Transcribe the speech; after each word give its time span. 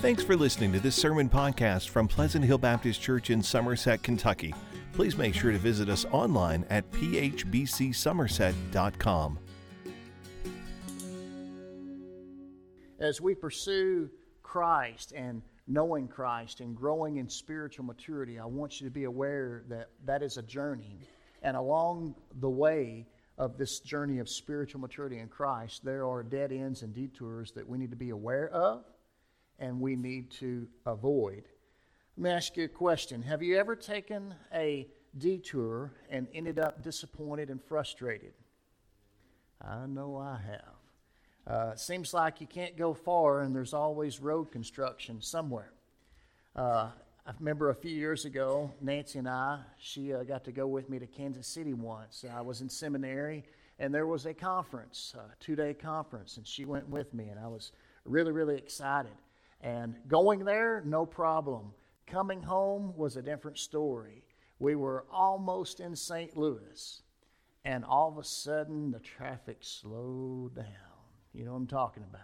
Thanks 0.00 0.22
for 0.22 0.36
listening 0.36 0.74
to 0.74 0.80
this 0.80 0.94
sermon 0.94 1.30
podcast 1.30 1.88
from 1.88 2.06
Pleasant 2.06 2.44
Hill 2.44 2.58
Baptist 2.58 3.00
Church 3.00 3.30
in 3.30 3.42
Somerset, 3.42 4.02
Kentucky. 4.02 4.54
Please 4.92 5.16
make 5.16 5.34
sure 5.34 5.52
to 5.52 5.58
visit 5.58 5.88
us 5.88 6.04
online 6.12 6.66
at 6.68 6.88
phbcsomerset.com. 6.92 9.38
As 13.00 13.22
we 13.22 13.34
pursue 13.34 14.10
Christ 14.42 15.14
and 15.16 15.40
knowing 15.66 16.08
Christ 16.08 16.60
and 16.60 16.76
growing 16.76 17.16
in 17.16 17.26
spiritual 17.26 17.86
maturity, 17.86 18.38
I 18.38 18.44
want 18.44 18.78
you 18.78 18.86
to 18.86 18.92
be 18.92 19.04
aware 19.04 19.64
that 19.70 19.88
that 20.04 20.22
is 20.22 20.36
a 20.36 20.42
journey. 20.42 20.98
And 21.42 21.56
along 21.56 22.14
the 22.40 22.50
way 22.50 23.06
of 23.38 23.56
this 23.56 23.80
journey 23.80 24.18
of 24.18 24.28
spiritual 24.28 24.82
maturity 24.82 25.20
in 25.20 25.28
Christ, 25.28 25.86
there 25.86 26.06
are 26.06 26.22
dead 26.22 26.52
ends 26.52 26.82
and 26.82 26.94
detours 26.94 27.52
that 27.52 27.66
we 27.66 27.78
need 27.78 27.90
to 27.90 27.96
be 27.96 28.10
aware 28.10 28.50
of 28.50 28.84
and 29.58 29.80
we 29.80 29.96
need 29.96 30.30
to 30.32 30.66
avoid. 30.84 31.44
Let 32.16 32.22
me 32.22 32.30
ask 32.30 32.56
you 32.56 32.64
a 32.64 32.68
question 32.68 33.22
Have 33.22 33.42
you 33.42 33.58
ever 33.58 33.76
taken 33.76 34.34
a 34.54 34.88
detour 35.18 35.92
and 36.10 36.26
ended 36.34 36.58
up 36.58 36.82
disappointed 36.82 37.50
and 37.50 37.62
frustrated? 37.62 38.32
I 39.60 39.86
know 39.86 40.16
I 40.16 40.38
have. 40.46 40.76
Uh, 41.46 41.70
it 41.72 41.78
seems 41.78 42.12
like 42.12 42.40
you 42.40 42.46
can't 42.46 42.76
go 42.76 42.92
far, 42.92 43.40
and 43.40 43.54
there's 43.54 43.72
always 43.72 44.20
road 44.20 44.50
construction 44.50 45.22
somewhere. 45.22 45.72
Uh, 46.54 46.88
I 47.26 47.32
remember 47.38 47.70
a 47.70 47.74
few 47.74 47.90
years 47.90 48.24
ago, 48.24 48.72
Nancy 48.80 49.18
and 49.18 49.28
I, 49.28 49.60
she 49.78 50.12
uh, 50.12 50.22
got 50.22 50.44
to 50.44 50.52
go 50.52 50.66
with 50.66 50.88
me 50.88 50.98
to 50.98 51.06
Kansas 51.06 51.46
City 51.46 51.72
once. 51.72 52.24
I 52.32 52.40
was 52.40 52.60
in 52.60 52.68
seminary, 52.68 53.44
and 53.78 53.94
there 53.94 54.06
was 54.06 54.26
a 54.26 54.34
conference, 54.34 55.14
a 55.16 55.34
two 55.42 55.56
day 55.56 55.74
conference, 55.74 56.36
and 56.36 56.46
she 56.46 56.64
went 56.64 56.88
with 56.88 57.14
me, 57.14 57.28
and 57.28 57.38
I 57.38 57.48
was 57.48 57.72
really, 58.04 58.32
really 58.32 58.56
excited. 58.56 59.12
And 59.60 59.96
going 60.06 60.44
there, 60.44 60.82
no 60.84 61.06
problem. 61.06 61.72
Coming 62.06 62.42
home 62.42 62.92
was 62.96 63.16
a 63.16 63.22
different 63.22 63.58
story. 63.58 64.22
We 64.58 64.74
were 64.74 65.04
almost 65.12 65.80
in 65.80 65.96
St. 65.96 66.36
Louis, 66.36 67.02
and 67.64 67.84
all 67.84 68.08
of 68.08 68.18
a 68.18 68.24
sudden 68.24 68.90
the 68.90 69.00
traffic 69.00 69.58
slowed 69.60 70.54
down. 70.54 70.66
You 71.34 71.44
know 71.44 71.52
what 71.52 71.58
I'm 71.58 71.66
talking 71.66 72.04
about. 72.08 72.22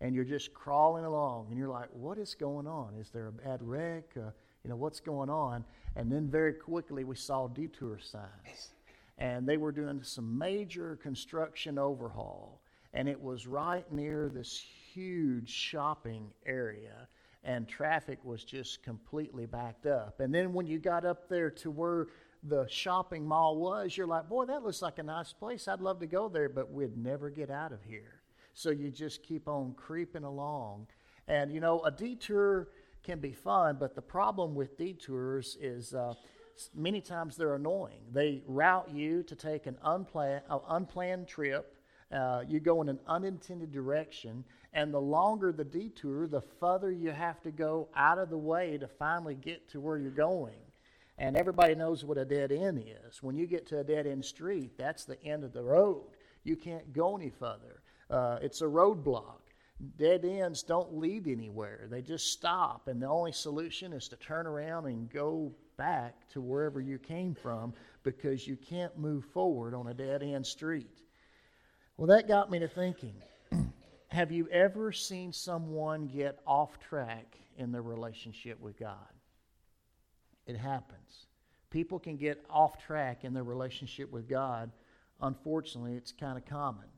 And 0.00 0.14
you're 0.14 0.24
just 0.24 0.52
crawling 0.52 1.04
along, 1.04 1.46
and 1.48 1.58
you're 1.58 1.68
like, 1.68 1.88
what 1.92 2.18
is 2.18 2.34
going 2.34 2.66
on? 2.66 2.94
Is 2.96 3.10
there 3.10 3.28
a 3.28 3.32
bad 3.32 3.62
wreck? 3.62 4.04
Uh, 4.16 4.30
you 4.64 4.70
know, 4.70 4.76
what's 4.76 5.00
going 5.00 5.30
on? 5.30 5.64
And 5.96 6.10
then 6.10 6.28
very 6.28 6.52
quickly 6.52 7.04
we 7.04 7.16
saw 7.16 7.48
detour 7.48 7.98
signs. 7.98 8.74
And 9.18 9.46
they 9.46 9.56
were 9.56 9.72
doing 9.72 10.02
some 10.02 10.36
major 10.36 10.96
construction 10.96 11.78
overhaul. 11.78 12.60
And 12.92 13.08
it 13.08 13.20
was 13.20 13.46
right 13.46 13.90
near 13.92 14.28
this 14.28 14.64
huge 14.92 15.48
shopping 15.48 16.30
area 16.46 17.08
and 17.44 17.68
traffic 17.68 18.18
was 18.24 18.44
just 18.44 18.82
completely 18.82 19.46
backed 19.46 19.86
up. 19.86 20.20
And 20.20 20.32
then 20.34 20.52
when 20.52 20.66
you 20.66 20.78
got 20.78 21.04
up 21.04 21.28
there 21.28 21.50
to 21.50 21.70
where 21.70 22.06
the 22.44 22.66
shopping 22.68 23.26
mall 23.26 23.56
was, 23.56 23.96
you're 23.96 24.06
like, 24.06 24.28
boy, 24.28 24.44
that 24.46 24.62
looks 24.62 24.82
like 24.82 24.98
a 24.98 25.02
nice 25.02 25.32
place. 25.32 25.66
I'd 25.66 25.80
love 25.80 26.00
to 26.00 26.06
go 26.06 26.28
there, 26.28 26.48
but 26.48 26.70
we'd 26.70 26.96
never 26.96 27.30
get 27.30 27.50
out 27.50 27.72
of 27.72 27.82
here. 27.82 28.20
So 28.54 28.70
you 28.70 28.90
just 28.90 29.22
keep 29.22 29.48
on 29.48 29.74
creeping 29.76 30.24
along. 30.24 30.86
And 31.26 31.52
you 31.52 31.60
know, 31.60 31.80
a 31.82 31.90
detour 31.90 32.68
can 33.02 33.18
be 33.18 33.32
fun, 33.32 33.76
but 33.78 33.94
the 33.94 34.02
problem 34.02 34.54
with 34.54 34.76
detours 34.76 35.56
is 35.60 35.94
uh, 35.94 36.14
many 36.74 37.00
times 37.00 37.36
they're 37.36 37.54
annoying. 37.54 38.02
They 38.12 38.42
route 38.46 38.90
you 38.92 39.22
to 39.24 39.34
take 39.34 39.66
an 39.66 39.78
unplanned, 39.82 40.42
uh, 40.48 40.58
unplanned 40.68 41.26
trip. 41.26 41.76
Uh, 42.12 42.42
you 42.46 42.60
go 42.60 42.82
in 42.82 42.88
an 42.88 42.98
unintended 43.06 43.72
direction, 43.72 44.44
and 44.72 44.92
the 44.92 45.00
longer 45.00 45.52
the 45.52 45.64
detour, 45.64 46.26
the 46.26 46.42
further 46.60 46.90
you 46.90 47.10
have 47.10 47.40
to 47.42 47.50
go 47.50 47.88
out 47.94 48.18
of 48.18 48.30
the 48.30 48.36
way 48.36 48.76
to 48.78 48.86
finally 48.86 49.34
get 49.34 49.68
to 49.70 49.80
where 49.80 49.98
you're 49.98 50.10
going. 50.10 50.60
And 51.18 51.36
everybody 51.36 51.74
knows 51.74 52.04
what 52.04 52.18
a 52.18 52.24
dead 52.24 52.52
end 52.52 52.84
is. 52.86 53.22
When 53.22 53.36
you 53.36 53.46
get 53.46 53.66
to 53.68 53.80
a 53.80 53.84
dead 53.84 54.06
end 54.06 54.24
street, 54.24 54.72
that's 54.76 55.04
the 55.04 55.22
end 55.24 55.44
of 55.44 55.52
the 55.52 55.62
road. 55.62 56.04
You 56.44 56.56
can't 56.56 56.92
go 56.92 57.16
any 57.16 57.30
further. 57.30 57.82
Uh, 58.10 58.38
it's 58.42 58.60
a 58.60 58.66
roadblock. 58.66 59.38
Dead 59.96 60.24
ends 60.24 60.62
don't 60.62 60.96
lead 60.96 61.26
anywhere, 61.26 61.86
they 61.90 62.02
just 62.02 62.32
stop. 62.32 62.86
And 62.88 63.02
the 63.02 63.08
only 63.08 63.32
solution 63.32 63.92
is 63.92 64.06
to 64.08 64.16
turn 64.16 64.46
around 64.46 64.86
and 64.86 65.10
go 65.10 65.52
back 65.76 66.28
to 66.30 66.40
wherever 66.40 66.80
you 66.80 66.98
came 66.98 67.34
from 67.34 67.72
because 68.04 68.46
you 68.46 68.56
can't 68.56 68.96
move 68.96 69.24
forward 69.24 69.74
on 69.74 69.88
a 69.88 69.94
dead 69.94 70.22
end 70.22 70.46
street. 70.46 71.02
Well, 72.02 72.16
that 72.16 72.26
got 72.26 72.50
me 72.50 72.58
to 72.58 72.66
thinking 72.66 73.14
have 74.08 74.32
you 74.32 74.48
ever 74.48 74.90
seen 74.90 75.32
someone 75.32 76.08
get 76.08 76.40
off 76.44 76.80
track 76.80 77.36
in 77.56 77.70
their 77.70 77.82
relationship 77.82 78.60
with 78.60 78.76
God? 78.76 78.96
It 80.48 80.56
happens. 80.56 81.26
People 81.70 82.00
can 82.00 82.16
get 82.16 82.44
off 82.50 82.76
track 82.84 83.22
in 83.22 83.32
their 83.32 83.44
relationship 83.44 84.10
with 84.10 84.28
God. 84.28 84.72
Unfortunately, 85.20 85.94
it's 85.94 86.10
kind 86.10 86.36
of 86.36 86.44
common. 86.44 86.88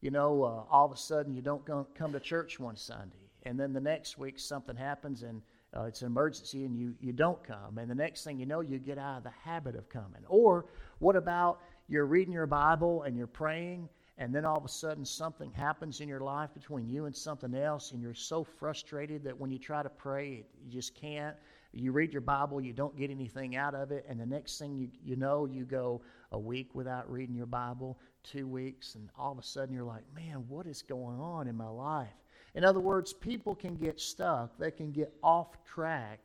You 0.00 0.10
know, 0.10 0.42
uh, 0.44 0.64
all 0.70 0.86
of 0.86 0.92
a 0.92 0.96
sudden 0.96 1.34
you 1.34 1.42
don't 1.42 1.62
come 1.94 2.12
to 2.14 2.18
church 2.18 2.58
one 2.58 2.76
Sunday, 2.76 3.28
and 3.42 3.60
then 3.60 3.74
the 3.74 3.80
next 3.82 4.16
week 4.16 4.38
something 4.38 4.74
happens 4.74 5.22
and 5.22 5.42
uh, 5.76 5.82
it's 5.82 6.00
an 6.00 6.06
emergency 6.06 6.64
and 6.64 6.74
you, 6.74 6.94
you 6.98 7.12
don't 7.12 7.44
come. 7.44 7.76
And 7.76 7.90
the 7.90 7.94
next 7.94 8.24
thing 8.24 8.38
you 8.38 8.46
know, 8.46 8.62
you 8.62 8.78
get 8.78 8.96
out 8.96 9.18
of 9.18 9.24
the 9.24 9.32
habit 9.44 9.76
of 9.76 9.90
coming. 9.90 10.22
Or 10.28 10.64
what 10.98 11.14
about 11.14 11.60
you're 11.88 12.06
reading 12.06 12.32
your 12.32 12.46
Bible 12.46 13.02
and 13.02 13.18
you're 13.18 13.26
praying 13.26 13.90
and 14.18 14.34
then 14.34 14.44
all 14.44 14.56
of 14.56 14.64
a 14.64 14.68
sudden 14.68 15.04
something 15.04 15.50
happens 15.52 16.00
in 16.00 16.08
your 16.08 16.20
life 16.20 16.54
between 16.54 16.88
you 16.88 17.04
and 17.04 17.14
something 17.14 17.54
else, 17.54 17.92
and 17.92 18.00
you're 18.00 18.14
so 18.14 18.42
frustrated 18.42 19.22
that 19.24 19.38
when 19.38 19.50
you 19.50 19.58
try 19.58 19.82
to 19.82 19.90
pray, 19.90 20.44
you 20.64 20.70
just 20.70 20.94
can't. 20.94 21.36
You 21.72 21.92
read 21.92 22.12
your 22.12 22.22
Bible, 22.22 22.58
you 22.60 22.72
don't 22.72 22.96
get 22.96 23.10
anything 23.10 23.56
out 23.56 23.74
of 23.74 23.92
it, 23.92 24.06
and 24.08 24.18
the 24.18 24.24
next 24.24 24.58
thing 24.58 24.74
you, 24.74 24.88
you 25.04 25.16
know, 25.16 25.44
you 25.44 25.64
go 25.64 26.00
a 26.32 26.38
week 26.38 26.74
without 26.74 27.10
reading 27.10 27.34
your 27.34 27.46
Bible, 27.46 27.98
two 28.22 28.46
weeks, 28.46 28.94
and 28.94 29.10
all 29.18 29.32
of 29.32 29.38
a 29.38 29.42
sudden 29.42 29.74
you're 29.74 29.84
like, 29.84 30.04
man, 30.14 30.44
what 30.48 30.66
is 30.66 30.80
going 30.80 31.20
on 31.20 31.46
in 31.46 31.56
my 31.56 31.68
life? 31.68 32.08
In 32.54 32.64
other 32.64 32.80
words, 32.80 33.12
people 33.12 33.54
can 33.54 33.74
get 33.74 34.00
stuck, 34.00 34.56
they 34.56 34.70
can 34.70 34.90
get 34.90 35.12
off 35.22 35.62
track 35.66 36.20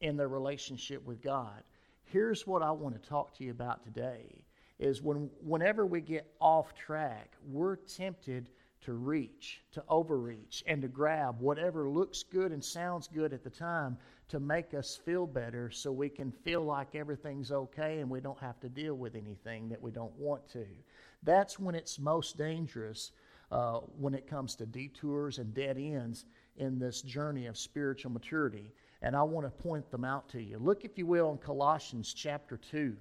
in 0.00 0.16
their 0.16 0.28
relationship 0.28 1.04
with 1.04 1.20
God. 1.20 1.62
Here's 2.04 2.46
what 2.46 2.62
I 2.62 2.70
want 2.70 3.00
to 3.00 3.08
talk 3.08 3.36
to 3.36 3.44
you 3.44 3.50
about 3.50 3.84
today 3.84 4.45
is 4.78 5.02
when 5.02 5.30
whenever 5.40 5.86
we 5.86 6.00
get 6.00 6.30
off 6.40 6.74
track, 6.74 7.36
we're 7.46 7.76
tempted 7.76 8.50
to 8.82 8.92
reach, 8.92 9.62
to 9.72 9.82
overreach, 9.88 10.62
and 10.66 10.82
to 10.82 10.88
grab 10.88 11.40
whatever 11.40 11.88
looks 11.88 12.22
good 12.22 12.52
and 12.52 12.62
sounds 12.62 13.08
good 13.08 13.32
at 13.32 13.42
the 13.42 13.50
time 13.50 13.96
to 14.28 14.38
make 14.38 14.74
us 14.74 14.96
feel 14.96 15.26
better 15.26 15.70
so 15.70 15.90
we 15.90 16.08
can 16.08 16.30
feel 16.30 16.62
like 16.62 16.94
everything's 16.94 17.50
okay 17.50 18.00
and 18.00 18.10
we 18.10 18.20
don't 18.20 18.38
have 18.38 18.60
to 18.60 18.68
deal 18.68 18.94
with 18.94 19.14
anything 19.14 19.68
that 19.68 19.80
we 19.80 19.90
don't 19.90 20.16
want 20.18 20.46
to. 20.48 20.66
That's 21.22 21.58
when 21.58 21.74
it's 21.74 21.98
most 21.98 22.36
dangerous 22.36 23.12
uh, 23.50 23.78
when 23.98 24.14
it 24.14 24.28
comes 24.28 24.54
to 24.56 24.66
detours 24.66 25.38
and 25.38 25.54
dead 25.54 25.78
ends 25.78 26.26
in 26.56 26.78
this 26.78 27.02
journey 27.02 27.46
of 27.46 27.56
spiritual 27.56 28.10
maturity. 28.10 28.72
And 29.02 29.14
I 29.14 29.22
want 29.22 29.46
to 29.46 29.62
point 29.62 29.90
them 29.90 30.04
out 30.04 30.28
to 30.30 30.42
you. 30.42 30.58
Look, 30.58 30.84
if 30.84 30.98
you 30.98 31.06
will, 31.06 31.30
in 31.30 31.38
Colossians 31.38 32.12
chapter 32.12 32.56
2 32.56 32.96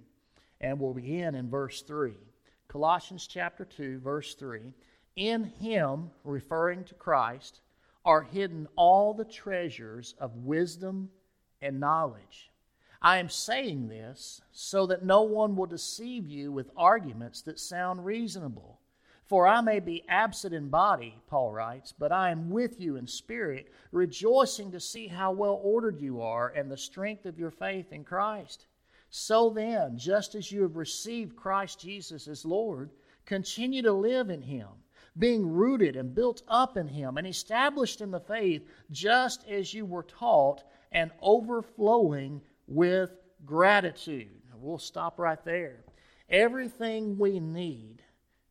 and 0.62 0.80
we'll 0.80 0.94
begin 0.94 1.36
in 1.36 1.50
verse 1.50 1.82
3. 1.82 2.14
Colossians 2.68 3.28
chapter 3.28 3.66
2, 3.66 4.00
verse 4.00 4.36
3. 4.36 4.74
In 5.16 5.44
him, 5.44 6.12
referring 6.24 6.84
to 6.86 6.94
Christ, 6.94 7.62
are 8.04 8.22
hidden 8.22 8.68
all 8.76 9.14
the 9.14 9.26
treasures 9.26 10.14
of 10.20 10.36
wisdom 10.38 11.10
and 11.62 11.80
knowledge. 11.80 12.52
I 13.02 13.18
am 13.18 13.30
saying 13.30 13.88
this 13.88 14.42
so 14.52 14.88
that 14.88 15.06
no 15.06 15.22
one 15.22 15.56
will 15.56 15.66
deceive 15.66 16.28
you 16.28 16.52
with 16.52 16.72
arguments 16.76 17.42
that 17.44 17.60
sound 17.60 18.06
reasonable. 18.06 18.80
For 19.26 19.48
I 19.48 19.62
may 19.62 19.80
be 19.80 20.04
absent 20.08 20.54
in 20.54 20.70
body, 20.70 21.20
Paul 21.28 21.52
writes, 21.52 21.92
but 21.92 22.12
I 22.12 22.30
am 22.30 22.52
with 22.52 22.80
you 22.80 22.96
in 22.96 23.08
spirit, 23.08 23.72
rejoicing 23.92 24.72
to 24.72 24.80
see 24.80 25.08
how 25.08 25.32
well 25.32 25.60
ordered 25.64 26.00
you 26.00 26.22
are 26.22 26.50
and 26.50 26.70
the 26.70 26.78
strength 26.78 27.26
of 27.26 27.40
your 27.40 27.50
faith 27.50 27.92
in 27.92 28.04
Christ. 28.04 28.68
So 29.10 29.50
then, 29.50 29.98
just 29.98 30.36
as 30.36 30.52
you 30.52 30.62
have 30.64 30.76
received 30.76 31.36
Christ 31.36 31.80
Jesus 31.80 32.28
as 32.28 32.46
Lord, 32.46 32.90
continue 33.26 33.82
to 33.82 33.94
live 33.94 34.30
in 34.30 34.42
Him, 34.42 34.68
being 35.18 35.48
rooted 35.48 35.96
and 35.96 36.14
built 36.14 36.42
up 36.48 36.78
in 36.78 36.88
Him 36.88 37.18
and 37.18 37.26
established 37.26 38.02
in 38.02 38.12
the 38.12 38.20
faith, 38.20 38.68
just 38.92 39.48
as 39.48 39.74
you 39.74 39.86
were 39.86 40.04
taught, 40.04 40.64
and 40.92 41.12
overflowing 41.22 42.42
with 42.68 43.12
gratitude. 43.46 44.42
We'll 44.58 44.78
stop 44.80 45.20
right 45.20 45.44
there. 45.46 45.84
Everything 46.30 47.18
we 47.18 47.40
need 47.40 48.02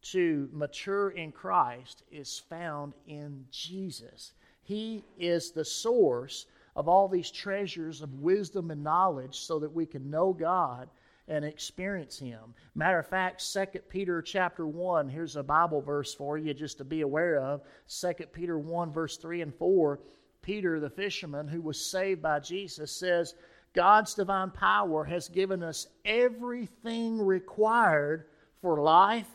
to 0.02 0.48
mature 0.52 1.10
in 1.10 1.32
Christ 1.32 2.04
is 2.12 2.42
found 2.48 2.92
in 3.06 3.46
Jesus. 3.50 4.32
He 4.62 5.02
is 5.18 5.50
the 5.50 5.64
source 5.64 6.46
of 6.76 6.88
all 6.88 7.08
these 7.08 7.30
treasures 7.30 8.02
of 8.02 8.20
wisdom 8.20 8.70
and 8.70 8.82
knowledge 8.82 9.38
so 9.38 9.58
that 9.58 9.72
we 9.72 9.86
can 9.86 10.10
know 10.10 10.32
God 10.32 10.88
and 11.28 11.44
experience 11.44 12.18
him. 12.18 12.54
Matter 12.74 12.98
of 12.98 13.06
fact, 13.06 13.44
2 13.52 13.80
Peter 13.88 14.20
chapter 14.20 14.66
1, 14.66 15.08
here's 15.08 15.36
a 15.36 15.42
Bible 15.42 15.80
verse 15.80 16.12
for 16.12 16.36
you 16.36 16.52
just 16.52 16.78
to 16.78 16.84
be 16.84 17.00
aware 17.00 17.38
of. 17.38 17.62
2 17.88 18.12
Peter 18.32 18.58
1 18.58 18.92
verse 18.92 19.16
3 19.16 19.40
and 19.40 19.54
4, 19.54 20.00
Peter, 20.42 20.78
the 20.78 20.90
fisherman 20.90 21.48
who 21.48 21.62
was 21.62 21.80
saved 21.80 22.20
by 22.20 22.40
Jesus, 22.40 22.92
says, 22.92 23.34
God's 23.72 24.14
divine 24.14 24.50
power 24.50 25.04
has 25.04 25.28
given 25.28 25.62
us 25.62 25.88
everything 26.04 27.20
required 27.20 28.26
for 28.60 28.80
life 28.82 29.28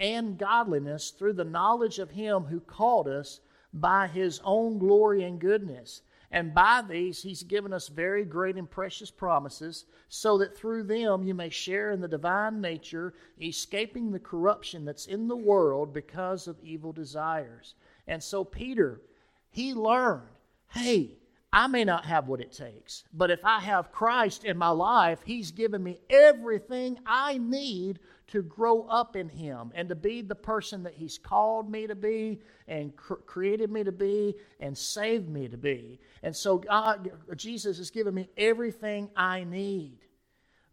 and 0.00 0.36
godliness 0.36 1.10
through 1.10 1.34
the 1.34 1.44
knowledge 1.44 1.98
of 1.98 2.10
Him 2.10 2.42
who 2.44 2.60
called 2.60 3.06
us 3.06 3.40
by 3.72 4.08
His 4.08 4.40
own 4.44 4.78
glory 4.78 5.22
and 5.24 5.38
goodness. 5.38 6.02
And 6.34 6.52
by 6.52 6.82
these, 6.82 7.22
He's 7.22 7.44
given 7.44 7.72
us 7.72 7.86
very 7.86 8.24
great 8.24 8.56
and 8.56 8.68
precious 8.68 9.08
promises, 9.08 9.84
so 10.08 10.36
that 10.38 10.56
through 10.56 10.82
them 10.82 11.22
you 11.22 11.32
may 11.32 11.48
share 11.48 11.92
in 11.92 12.00
the 12.00 12.08
divine 12.08 12.60
nature, 12.60 13.14
escaping 13.40 14.10
the 14.10 14.18
corruption 14.18 14.84
that's 14.84 15.06
in 15.06 15.28
the 15.28 15.36
world 15.36 15.94
because 15.94 16.48
of 16.48 16.58
evil 16.60 16.92
desires. 16.92 17.76
And 18.08 18.20
so, 18.20 18.42
Peter, 18.42 19.00
he 19.48 19.74
learned 19.74 20.28
hey, 20.70 21.18
I 21.54 21.68
may 21.68 21.84
not 21.84 22.04
have 22.06 22.26
what 22.26 22.40
it 22.40 22.50
takes, 22.50 23.04
but 23.12 23.30
if 23.30 23.44
I 23.44 23.60
have 23.60 23.92
Christ 23.92 24.44
in 24.44 24.58
my 24.58 24.70
life, 24.70 25.20
He's 25.24 25.52
given 25.52 25.84
me 25.84 26.00
everything 26.10 26.98
I 27.06 27.38
need 27.38 28.00
to 28.28 28.42
grow 28.42 28.82
up 28.88 29.14
in 29.14 29.28
Him 29.28 29.70
and 29.76 29.88
to 29.88 29.94
be 29.94 30.20
the 30.20 30.34
person 30.34 30.82
that 30.82 30.94
He's 30.94 31.16
called 31.16 31.70
me 31.70 31.86
to 31.86 31.94
be 31.94 32.40
and 32.66 32.96
cr- 32.96 33.14
created 33.14 33.70
me 33.70 33.84
to 33.84 33.92
be 33.92 34.34
and 34.58 34.76
saved 34.76 35.28
me 35.28 35.46
to 35.46 35.56
be. 35.56 36.00
And 36.24 36.34
so, 36.34 36.58
God, 36.58 37.12
Jesus 37.36 37.78
has 37.78 37.88
given 37.88 38.14
me 38.14 38.28
everything 38.36 39.08
I 39.14 39.44
need. 39.44 39.98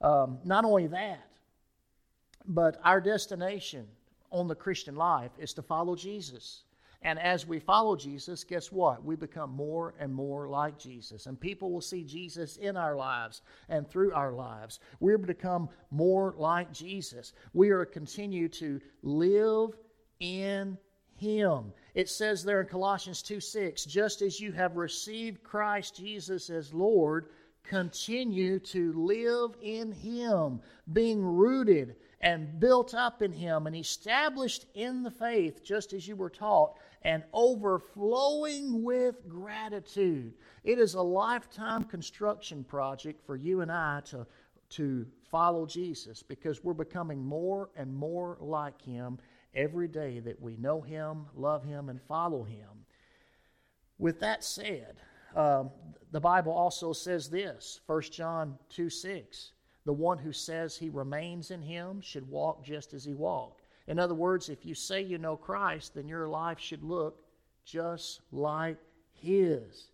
Um, 0.01 0.39
not 0.45 0.65
only 0.65 0.87
that, 0.87 1.27
but 2.47 2.81
our 2.83 2.99
destination 2.99 3.85
on 4.31 4.47
the 4.47 4.55
Christian 4.55 4.95
life 4.95 5.31
is 5.37 5.53
to 5.53 5.61
follow 5.61 5.95
Jesus. 5.95 6.63
And 7.03 7.17
as 7.17 7.47
we 7.47 7.59
follow 7.59 7.95
Jesus, 7.95 8.43
guess 8.43 8.71
what? 8.71 9.03
We 9.03 9.15
become 9.15 9.49
more 9.49 9.95
and 9.99 10.13
more 10.13 10.47
like 10.47 10.77
Jesus. 10.77 11.25
And 11.25 11.39
people 11.39 11.71
will 11.71 11.81
see 11.81 12.03
Jesus 12.03 12.57
in 12.57 12.77
our 12.77 12.95
lives 12.95 13.41
and 13.69 13.89
through 13.89 14.13
our 14.13 14.31
lives. 14.31 14.79
We're 14.99 15.17
to 15.17 15.25
become 15.25 15.69
more 15.89 16.35
like 16.37 16.71
Jesus. 16.71 17.33
We 17.53 17.71
are 17.71 17.85
to 17.85 17.91
continue 17.91 18.49
to 18.49 18.79
live 19.01 19.71
in 20.19 20.77
Him. 21.15 21.73
It 21.95 22.07
says 22.07 22.43
there 22.43 22.61
in 22.61 22.67
Colossians 22.67 23.23
2 23.23 23.39
6, 23.39 23.85
just 23.85 24.21
as 24.21 24.39
you 24.39 24.51
have 24.51 24.77
received 24.77 25.43
Christ 25.43 25.95
Jesus 25.95 26.51
as 26.51 26.71
Lord, 26.71 27.29
continue 27.63 28.59
to 28.59 28.93
live 28.93 29.57
in 29.59 29.91
Him, 29.91 30.61
being 30.93 31.23
rooted 31.23 31.95
and 32.21 32.59
built 32.59 32.93
up 32.93 33.21
in 33.21 33.31
Him 33.31 33.67
and 33.67 33.75
established 33.75 34.65
in 34.75 35.03
the 35.03 35.11
faith, 35.11 35.63
just 35.63 35.91
as 35.91 36.07
you 36.07 36.15
were 36.15 36.29
taught 36.29 36.77
and 37.01 37.23
overflowing 37.33 38.83
with 38.83 39.27
gratitude. 39.27 40.33
It 40.63 40.77
is 40.77 40.93
a 40.93 41.01
lifetime 41.01 41.83
construction 41.83 42.63
project 42.63 43.25
for 43.25 43.35
you 43.35 43.61
and 43.61 43.71
I 43.71 44.01
to, 44.05 44.27
to 44.69 45.07
follow 45.23 45.65
Jesus 45.65 46.21
because 46.21 46.63
we're 46.63 46.73
becoming 46.73 47.25
more 47.25 47.69
and 47.75 47.93
more 47.93 48.37
like 48.39 48.79
Him 48.81 49.17
every 49.55 49.87
day 49.87 50.19
that 50.19 50.39
we 50.39 50.57
know 50.57 50.79
Him, 50.79 51.25
love 51.35 51.63
Him, 51.63 51.89
and 51.89 51.99
follow 52.03 52.43
Him. 52.43 52.85
With 53.97 54.19
that 54.19 54.43
said, 54.43 54.97
um, 55.35 55.71
the 56.11 56.19
Bible 56.19 56.51
also 56.51 56.93
says 56.93 57.29
this 57.29 57.81
1 57.87 58.01
John 58.11 58.57
2 58.69 58.89
6. 58.89 59.53
The 59.85 59.93
one 59.93 60.17
who 60.17 60.31
says 60.31 60.77
he 60.77 60.89
remains 60.89 61.51
in 61.51 61.61
him 61.61 62.01
should 62.01 62.29
walk 62.29 62.63
just 62.63 62.93
as 62.93 63.03
he 63.03 63.13
walked. 63.13 63.61
In 63.87 63.99
other 63.99 64.13
words, 64.13 64.49
if 64.49 64.65
you 64.65 64.75
say 64.75 65.01
you 65.01 65.17
know 65.17 65.35
Christ, 65.35 65.95
then 65.95 66.07
your 66.07 66.27
life 66.27 66.59
should 66.59 66.83
look 66.83 67.23
just 67.65 68.21
like 68.31 68.77
His. 69.13 69.89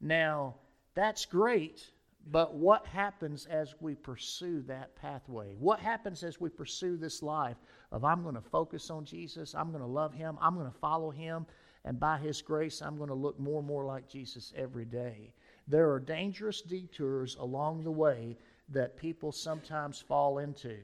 Now, 0.00 0.56
that's 0.94 1.24
great, 1.24 1.90
but 2.30 2.54
what 2.54 2.86
happens 2.86 3.46
as 3.46 3.74
we 3.80 3.94
pursue 3.94 4.62
that 4.62 4.94
pathway? 4.96 5.54
What 5.58 5.80
happens 5.80 6.22
as 6.22 6.40
we 6.40 6.48
pursue 6.48 6.96
this 6.96 7.22
life 7.22 7.56
of 7.92 8.04
I'm 8.04 8.22
going 8.22 8.34
to 8.34 8.40
focus 8.40 8.90
on 8.90 9.04
Jesus, 9.04 9.54
I'm 9.54 9.70
going 9.70 9.82
to 9.82 9.86
love 9.86 10.14
Him, 10.14 10.38
I'm 10.40 10.54
going 10.54 10.70
to 10.70 10.78
follow 10.78 11.10
Him, 11.10 11.46
and 11.84 11.98
by 11.98 12.18
His 12.18 12.42
grace, 12.42 12.82
I'm 12.82 12.96
going 12.96 13.08
to 13.08 13.14
look 13.14 13.38
more 13.40 13.60
and 13.60 13.68
more 13.68 13.84
like 13.84 14.08
Jesus 14.08 14.52
every 14.56 14.84
day? 14.84 15.32
There 15.66 15.90
are 15.90 16.00
dangerous 16.00 16.62
detours 16.62 17.36
along 17.36 17.84
the 17.84 17.90
way 17.90 18.36
that 18.70 18.96
people 18.96 19.32
sometimes 19.32 20.00
fall 20.00 20.38
into. 20.38 20.76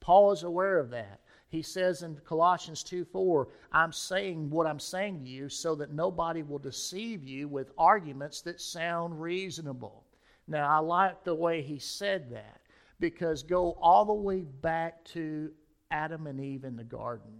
Paul 0.00 0.32
is 0.32 0.42
aware 0.42 0.78
of 0.78 0.90
that. 0.90 1.20
He 1.48 1.62
says 1.62 2.02
in 2.02 2.16
Colossians 2.24 2.82
2 2.82 3.04
4, 3.04 3.48
I'm 3.72 3.92
saying 3.92 4.48
what 4.48 4.66
I'm 4.66 4.80
saying 4.80 5.24
to 5.24 5.30
you 5.30 5.48
so 5.48 5.74
that 5.74 5.92
nobody 5.92 6.42
will 6.42 6.58
deceive 6.58 7.22
you 7.24 7.46
with 7.46 7.72
arguments 7.76 8.40
that 8.42 8.60
sound 8.60 9.20
reasonable. 9.20 10.04
Now, 10.48 10.68
I 10.68 10.78
like 10.78 11.24
the 11.24 11.34
way 11.34 11.62
he 11.62 11.78
said 11.78 12.30
that 12.30 12.60
because 13.00 13.42
go 13.42 13.72
all 13.80 14.04
the 14.04 14.14
way 14.14 14.40
back 14.40 15.04
to 15.06 15.52
Adam 15.90 16.26
and 16.26 16.40
Eve 16.40 16.64
in 16.64 16.76
the 16.76 16.84
garden. 16.84 17.32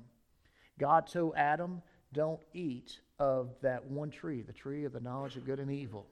God 0.79 1.07
told 1.07 1.35
Adam, 1.37 1.83
Don't 2.13 2.41
eat 2.53 3.01
of 3.19 3.55
that 3.63 3.85
one 3.85 4.11
tree, 4.11 4.43
the 4.43 4.53
tree 4.53 4.85
of 4.85 4.93
the 4.93 5.01
knowledge 5.01 5.37
of 5.37 5.47
good 5.47 5.61
and 5.61 5.71
evil. 5.71 6.07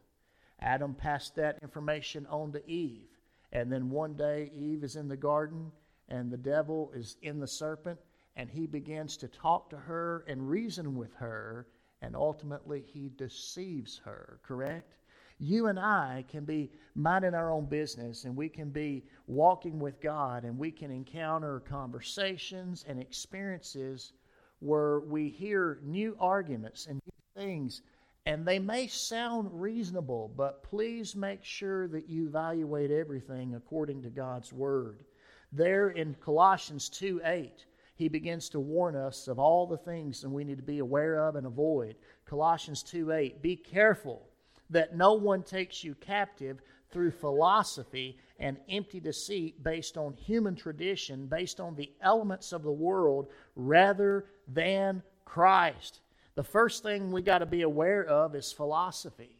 Adam 0.60 0.94
passed 0.94 1.36
that 1.36 1.58
information 1.62 2.26
on 2.30 2.52
to 2.52 2.66
Eve. 2.70 3.09
And 3.52 3.70
then 3.70 3.90
one 3.90 4.14
day, 4.14 4.50
Eve 4.54 4.84
is 4.84 4.96
in 4.96 5.08
the 5.08 5.16
garden 5.16 5.72
and 6.08 6.30
the 6.30 6.36
devil 6.36 6.90
is 6.94 7.16
in 7.22 7.38
the 7.38 7.46
serpent, 7.46 7.98
and 8.36 8.50
he 8.50 8.66
begins 8.66 9.16
to 9.18 9.28
talk 9.28 9.70
to 9.70 9.76
her 9.76 10.24
and 10.26 10.48
reason 10.48 10.96
with 10.96 11.14
her, 11.14 11.68
and 12.02 12.16
ultimately 12.16 12.80
he 12.80 13.10
deceives 13.16 14.00
her, 14.04 14.40
correct? 14.42 14.96
You 15.38 15.68
and 15.68 15.78
I 15.78 16.24
can 16.28 16.44
be 16.44 16.70
minding 16.94 17.34
our 17.34 17.50
own 17.50 17.64
business 17.64 18.24
and 18.24 18.36
we 18.36 18.50
can 18.50 18.68
be 18.68 19.04
walking 19.26 19.78
with 19.78 19.98
God 20.00 20.44
and 20.44 20.58
we 20.58 20.70
can 20.70 20.90
encounter 20.90 21.60
conversations 21.60 22.84
and 22.86 23.00
experiences 23.00 24.12
where 24.58 25.00
we 25.00 25.30
hear 25.30 25.80
new 25.82 26.14
arguments 26.20 26.86
and 26.86 27.00
new 27.06 27.42
things 27.42 27.80
and 28.26 28.46
they 28.46 28.58
may 28.58 28.86
sound 28.86 29.48
reasonable, 29.52 30.30
but 30.36 30.62
please 30.62 31.16
make 31.16 31.44
sure 31.44 31.88
that 31.88 32.08
you 32.08 32.26
evaluate 32.26 32.90
everything 32.90 33.54
according 33.54 34.02
to 34.02 34.10
God's 34.10 34.52
Word. 34.52 35.04
There 35.52 35.90
in 35.90 36.14
Colossians 36.14 36.88
2 36.90 37.22
8, 37.24 37.64
he 37.94 38.08
begins 38.08 38.48
to 38.50 38.60
warn 38.60 38.94
us 38.94 39.26
of 39.26 39.38
all 39.38 39.66
the 39.66 39.76
things 39.76 40.20
that 40.20 40.30
we 40.30 40.44
need 40.44 40.58
to 40.58 40.62
be 40.62 40.78
aware 40.78 41.18
of 41.26 41.36
and 41.36 41.46
avoid. 41.46 41.96
Colossians 42.26 42.82
2 42.82 43.12
8, 43.12 43.42
be 43.42 43.56
careful 43.56 44.28
that 44.68 44.96
no 44.96 45.14
one 45.14 45.42
takes 45.42 45.82
you 45.82 45.94
captive 45.96 46.60
through 46.90 47.10
philosophy 47.10 48.18
and 48.38 48.58
empty 48.68 49.00
deceit 49.00 49.62
based 49.62 49.96
on 49.96 50.14
human 50.14 50.54
tradition, 50.54 51.26
based 51.26 51.60
on 51.60 51.74
the 51.74 51.90
elements 52.00 52.52
of 52.52 52.62
the 52.62 52.72
world, 52.72 53.28
rather 53.56 54.26
than 54.48 55.02
Christ. 55.24 56.00
The 56.40 56.44
first 56.44 56.82
thing 56.82 57.12
we 57.12 57.20
got 57.20 57.40
to 57.40 57.44
be 57.46 57.60
aware 57.60 58.02
of 58.02 58.34
is 58.34 58.50
philosophy. 58.50 59.36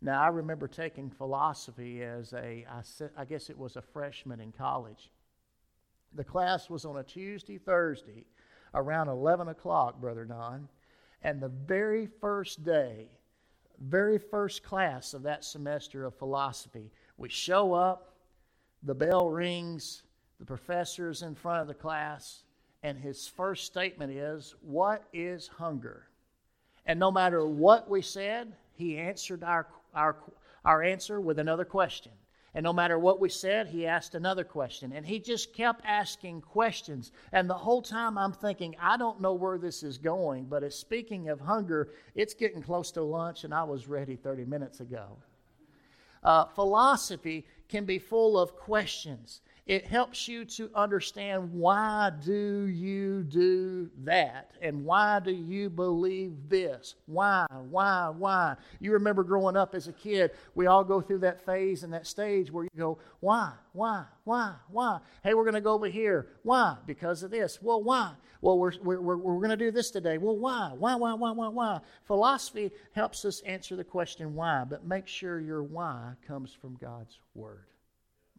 Now, 0.00 0.22
I 0.22 0.28
remember 0.28 0.66
taking 0.66 1.10
philosophy 1.10 2.02
as 2.02 2.32
a, 2.32 2.64
I 3.18 3.24
guess 3.26 3.50
it 3.50 3.58
was 3.58 3.76
a 3.76 3.82
freshman 3.82 4.40
in 4.40 4.52
college. 4.52 5.10
The 6.14 6.24
class 6.24 6.70
was 6.70 6.86
on 6.86 6.96
a 6.96 7.02
Tuesday, 7.02 7.58
Thursday, 7.58 8.24
around 8.72 9.08
11 9.08 9.48
o'clock, 9.48 10.00
Brother 10.00 10.24
Don. 10.24 10.70
And 11.22 11.38
the 11.38 11.50
very 11.50 12.06
first 12.06 12.64
day, 12.64 13.10
very 13.78 14.16
first 14.16 14.62
class 14.62 15.12
of 15.12 15.24
that 15.24 15.44
semester 15.44 16.06
of 16.06 16.14
philosophy, 16.14 16.90
we 17.18 17.28
show 17.28 17.74
up, 17.74 18.14
the 18.82 18.94
bell 18.94 19.28
rings, 19.28 20.02
the 20.40 20.46
professor 20.46 21.10
is 21.10 21.20
in 21.20 21.34
front 21.34 21.60
of 21.60 21.68
the 21.68 21.74
class, 21.74 22.44
and 22.82 22.96
his 22.96 23.28
first 23.28 23.66
statement 23.66 24.10
is, 24.10 24.54
What 24.62 25.04
is 25.12 25.46
hunger? 25.46 26.07
And 26.88 26.98
no 26.98 27.12
matter 27.12 27.46
what 27.46 27.88
we 27.88 28.00
said, 28.00 28.54
he 28.74 28.96
answered 28.96 29.44
our, 29.44 29.68
our, 29.94 30.16
our 30.64 30.82
answer 30.82 31.20
with 31.20 31.38
another 31.38 31.66
question. 31.66 32.12
And 32.54 32.64
no 32.64 32.72
matter 32.72 32.98
what 32.98 33.20
we 33.20 33.28
said, 33.28 33.68
he 33.68 33.86
asked 33.86 34.14
another 34.14 34.42
question. 34.42 34.92
And 34.92 35.04
he 35.04 35.18
just 35.18 35.52
kept 35.52 35.84
asking 35.84 36.40
questions. 36.40 37.12
And 37.30 37.48
the 37.48 37.54
whole 37.54 37.82
time 37.82 38.16
I'm 38.16 38.32
thinking, 38.32 38.74
I 38.80 38.96
don't 38.96 39.20
know 39.20 39.34
where 39.34 39.58
this 39.58 39.82
is 39.82 39.98
going, 39.98 40.46
but 40.46 40.64
as 40.64 40.74
speaking 40.74 41.28
of 41.28 41.40
hunger, 41.40 41.90
it's 42.14 42.32
getting 42.32 42.62
close 42.62 42.90
to 42.92 43.02
lunch, 43.02 43.44
and 43.44 43.52
I 43.52 43.64
was 43.64 43.86
ready 43.86 44.16
30 44.16 44.46
minutes 44.46 44.80
ago. 44.80 45.18
Uh, 46.24 46.46
philosophy 46.46 47.44
can 47.68 47.84
be 47.84 47.98
full 47.98 48.38
of 48.38 48.56
questions. 48.56 49.42
It 49.68 49.86
helps 49.86 50.26
you 50.26 50.46
to 50.46 50.70
understand 50.74 51.52
why 51.52 52.10
do 52.24 52.62
you 52.68 53.22
do 53.22 53.90
that 54.04 54.52
and 54.62 54.82
why 54.82 55.20
do 55.20 55.30
you 55.30 55.68
believe 55.68 56.48
this? 56.48 56.94
Why, 57.04 57.44
why, 57.68 58.08
why? 58.08 58.56
You 58.80 58.92
remember 58.92 59.22
growing 59.22 59.58
up 59.58 59.74
as 59.74 59.86
a 59.86 59.92
kid, 59.92 60.30
we 60.54 60.66
all 60.66 60.84
go 60.84 61.02
through 61.02 61.18
that 61.18 61.44
phase 61.44 61.82
and 61.82 61.92
that 61.92 62.06
stage 62.06 62.50
where 62.50 62.64
you 62.64 62.70
go, 62.78 62.98
why, 63.20 63.52
why, 63.74 64.06
why, 64.24 64.54
why? 64.70 65.00
Hey, 65.22 65.34
we're 65.34 65.44
going 65.44 65.52
to 65.52 65.60
go 65.60 65.74
over 65.74 65.88
here. 65.88 66.28
Why? 66.44 66.78
Because 66.86 67.22
of 67.22 67.30
this. 67.30 67.60
Well, 67.60 67.82
why? 67.82 68.12
Well, 68.40 68.58
we're, 68.58 68.72
we're, 68.82 69.02
we're, 69.02 69.16
we're 69.18 69.36
going 69.36 69.50
to 69.50 69.56
do 69.56 69.70
this 69.70 69.90
today. 69.90 70.16
Well, 70.16 70.38
why? 70.38 70.72
Why, 70.78 70.94
why, 70.94 71.12
why, 71.12 71.32
why, 71.32 71.48
why? 71.48 71.80
Philosophy 72.06 72.70
helps 72.92 73.22
us 73.26 73.40
answer 73.40 73.76
the 73.76 73.84
question 73.84 74.34
why, 74.34 74.64
but 74.64 74.86
make 74.86 75.06
sure 75.06 75.40
your 75.40 75.62
why 75.62 76.14
comes 76.26 76.54
from 76.54 76.78
God's 76.80 77.18
Word. 77.34 77.66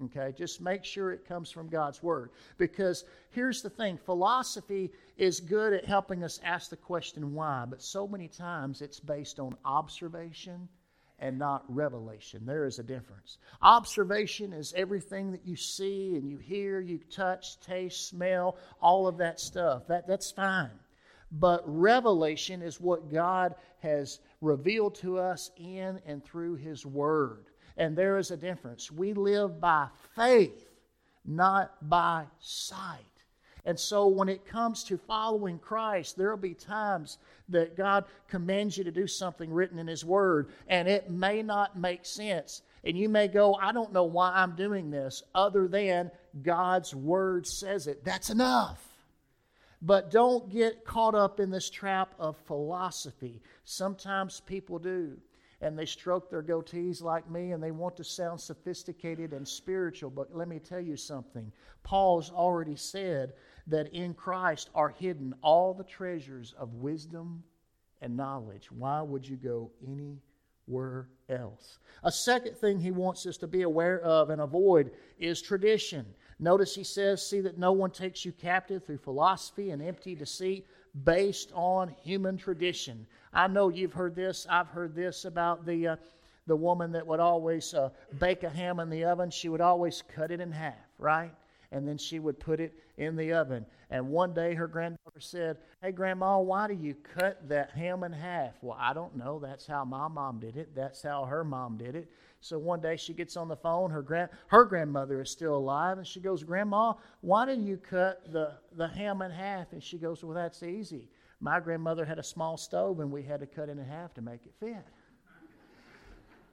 Okay, 0.05 0.33
just 0.37 0.61
make 0.61 0.85
sure 0.85 1.11
it 1.11 1.27
comes 1.27 1.51
from 1.51 1.67
God's 1.67 2.01
Word. 2.01 2.29
Because 2.57 3.03
here's 3.31 3.61
the 3.61 3.69
thing 3.69 3.97
philosophy 3.97 4.91
is 5.17 5.41
good 5.41 5.73
at 5.73 5.85
helping 5.85 6.23
us 6.23 6.39
ask 6.43 6.69
the 6.69 6.77
question 6.77 7.33
why, 7.33 7.65
but 7.69 7.81
so 7.81 8.07
many 8.07 8.29
times 8.29 8.81
it's 8.81 8.99
based 8.99 9.39
on 9.39 9.57
observation 9.65 10.69
and 11.21 11.37
not 11.37 11.65
revelation. 11.67 12.45
There 12.45 12.65
is 12.65 12.79
a 12.79 12.83
difference. 12.83 13.37
Observation 13.61 14.53
is 14.53 14.73
everything 14.75 15.31
that 15.31 15.45
you 15.45 15.57
see 15.57 16.15
and 16.15 16.29
you 16.29 16.37
hear, 16.37 16.79
you 16.79 16.99
touch, 17.11 17.59
taste, 17.59 18.07
smell, 18.07 18.57
all 18.81 19.05
of 19.05 19.17
that 19.17 19.39
stuff. 19.39 19.87
That, 19.87 20.07
that's 20.07 20.31
fine. 20.31 20.71
But 21.31 21.61
revelation 21.65 22.61
is 22.61 22.79
what 22.79 23.11
God 23.11 23.55
has 23.79 24.19
revealed 24.41 24.95
to 24.95 25.19
us 25.19 25.51
in 25.57 25.99
and 26.05 26.23
through 26.23 26.55
His 26.55 26.85
Word. 26.85 27.45
And 27.79 27.95
there 27.95 28.19
is 28.19 28.29
a 28.29 28.37
difference. 28.37 28.91
We 28.91 29.13
live 29.13 29.59
by 29.59 29.87
faith, 30.15 30.69
not 31.25 31.89
by 31.89 32.25
sight. 32.39 33.05
And 33.65 33.79
so 33.79 34.07
when 34.07 34.29
it 34.29 34.45
comes 34.45 34.83
to 34.85 34.97
following 34.97 35.59
Christ, 35.59 36.17
there 36.17 36.29
will 36.29 36.37
be 36.37 36.53
times 36.53 37.17
that 37.47 37.77
God 37.77 38.05
commands 38.27 38.77
you 38.77 38.83
to 38.83 38.91
do 38.91 39.07
something 39.07 39.51
written 39.51 39.79
in 39.79 39.87
His 39.87 40.03
Word, 40.03 40.49
and 40.67 40.87
it 40.87 41.09
may 41.09 41.41
not 41.41 41.79
make 41.79 42.05
sense. 42.05 42.63
And 42.83 42.97
you 42.97 43.09
may 43.09 43.27
go, 43.27 43.55
I 43.55 43.71
don't 43.71 43.93
know 43.93 44.03
why 44.03 44.33
I'm 44.35 44.55
doing 44.55 44.91
this, 44.91 45.23
other 45.33 45.67
than 45.67 46.11
God's 46.41 46.93
Word 46.93 47.47
says 47.47 47.87
it. 47.87 48.03
That's 48.03 48.29
enough. 48.29 48.85
But 49.81 50.11
don't 50.11 50.49
get 50.49 50.83
caught 50.83 51.15
up 51.15 51.39
in 51.39 51.49
this 51.49 51.69
trap 51.69 52.13
of 52.19 52.37
philosophy. 52.45 53.41
Sometimes 53.63 54.41
people 54.41 54.79
do 54.79 55.17
and 55.61 55.77
they 55.77 55.85
stroke 55.85 56.29
their 56.29 56.43
goatees 56.43 57.01
like 57.01 57.29
me 57.29 57.51
and 57.51 57.61
they 57.61 57.71
want 57.71 57.97
to 57.97 58.03
sound 58.03 58.39
sophisticated 58.39 59.33
and 59.33 59.47
spiritual. 59.47 60.09
But 60.09 60.35
let 60.35 60.47
me 60.47 60.59
tell 60.59 60.79
you 60.79 60.95
something. 60.95 61.51
Paul's 61.83 62.31
already 62.31 62.75
said 62.75 63.33
that 63.67 63.93
in 63.93 64.13
Christ 64.13 64.69
are 64.73 64.89
hidden 64.89 65.33
all 65.41 65.73
the 65.73 65.83
treasures 65.83 66.53
of 66.57 66.75
wisdom 66.75 67.43
and 68.01 68.15
knowledge. 68.15 68.71
Why 68.71 69.01
would 69.01 69.27
you 69.27 69.35
go 69.35 69.71
anywhere 69.85 71.09
else? 71.27 71.79
A 72.03 72.11
second 72.11 72.55
thing 72.55 72.79
he 72.79 72.91
wants 72.91 73.25
us 73.25 73.37
to 73.37 73.47
be 73.47 73.63
aware 73.63 73.99
of 74.01 74.29
and 74.29 74.41
avoid 74.41 74.91
is 75.17 75.41
tradition. 75.41 76.05
Notice 76.39 76.73
he 76.73 76.85
says, 76.85 77.27
See 77.27 77.41
that 77.41 77.57
no 77.57 77.73
one 77.73 77.91
takes 77.91 78.23
you 78.23 78.31
captive 78.31 78.85
through 78.85 78.99
philosophy 78.99 79.71
and 79.71 79.81
empty 79.81 80.15
deceit 80.15 80.65
based 81.03 81.51
on 81.53 81.93
human 82.01 82.37
tradition. 82.37 83.05
I 83.33 83.47
know 83.47 83.69
you've 83.69 83.93
heard 83.93 84.15
this. 84.15 84.47
I've 84.49 84.67
heard 84.67 84.95
this 84.95 85.25
about 85.25 85.65
the 85.65 85.87
uh, 85.87 85.95
the 86.47 86.55
woman 86.55 86.91
that 86.91 87.05
would 87.05 87.19
always 87.19 87.73
uh, 87.73 87.89
bake 88.17 88.43
a 88.43 88.49
ham 88.49 88.79
in 88.79 88.89
the 88.89 89.05
oven. 89.05 89.29
She 89.29 89.49
would 89.49 89.61
always 89.61 90.03
cut 90.13 90.31
it 90.31 90.39
in 90.41 90.51
half, 90.51 90.73
right? 90.97 91.31
And 91.71 91.87
then 91.87 91.97
she 91.97 92.17
would 92.17 92.39
put 92.39 92.59
it 92.59 92.73
in 92.97 93.15
the 93.15 93.33
oven. 93.33 93.65
And 93.91 94.09
one 94.09 94.33
day 94.33 94.55
her 94.55 94.67
granddaughter 94.67 95.19
said, 95.19 95.57
Hey, 95.81 95.91
Grandma, 95.91 96.39
why 96.39 96.67
do 96.67 96.73
you 96.73 96.95
cut 96.95 97.47
that 97.47 97.69
ham 97.71 98.03
in 98.03 98.11
half? 98.11 98.53
Well, 98.61 98.77
I 98.79 98.93
don't 98.93 99.15
know. 99.15 99.37
That's 99.37 99.67
how 99.67 99.85
my 99.85 100.07
mom 100.07 100.39
did 100.39 100.57
it. 100.57 100.75
That's 100.75 101.03
how 101.03 101.25
her 101.25 101.43
mom 101.43 101.77
did 101.77 101.95
it. 101.95 102.11
So 102.41 102.57
one 102.57 102.81
day 102.81 102.95
she 102.95 103.13
gets 103.13 103.37
on 103.37 103.47
the 103.47 103.55
phone. 103.55 103.91
Her 103.91 104.01
grand 104.01 104.29
her 104.47 104.63
grandmother 104.63 105.21
is 105.21 105.29
still 105.29 105.57
alive, 105.57 105.97
and 105.97 106.07
she 106.07 106.21
goes, 106.21 106.41
"Grandma, 106.41 106.93
why 107.19 107.45
did 107.45 107.59
you 107.59 107.77
cut 107.77 108.31
the 108.31 108.53
the 108.77 108.87
ham 108.87 109.21
in 109.21 109.29
half?" 109.31 109.73
And 109.73 109.83
she 109.83 109.97
goes, 109.97 110.23
"Well, 110.23 110.35
that's 110.35 110.63
easy. 110.63 111.09
My 111.39 111.59
grandmother 111.59 112.05
had 112.05 112.19
a 112.19 112.23
small 112.23 112.57
stove, 112.57 112.99
and 112.99 113.11
we 113.11 113.23
had 113.23 113.39
to 113.39 113.47
cut 113.47 113.69
it 113.69 113.77
in 113.77 113.85
half 113.85 114.13
to 114.15 114.21
make 114.21 114.45
it 114.45 114.53
fit." 114.59 114.85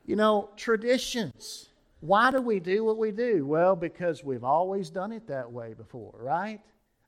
You 0.04 0.16
know, 0.16 0.50
traditions. 0.56 1.70
Why 2.00 2.30
do 2.30 2.40
we 2.40 2.60
do 2.60 2.84
what 2.84 2.98
we 2.98 3.10
do? 3.10 3.46
Well, 3.46 3.74
because 3.74 4.22
we've 4.22 4.44
always 4.44 4.90
done 4.90 5.10
it 5.12 5.26
that 5.26 5.50
way 5.50 5.74
before, 5.74 6.14
right? 6.18 6.60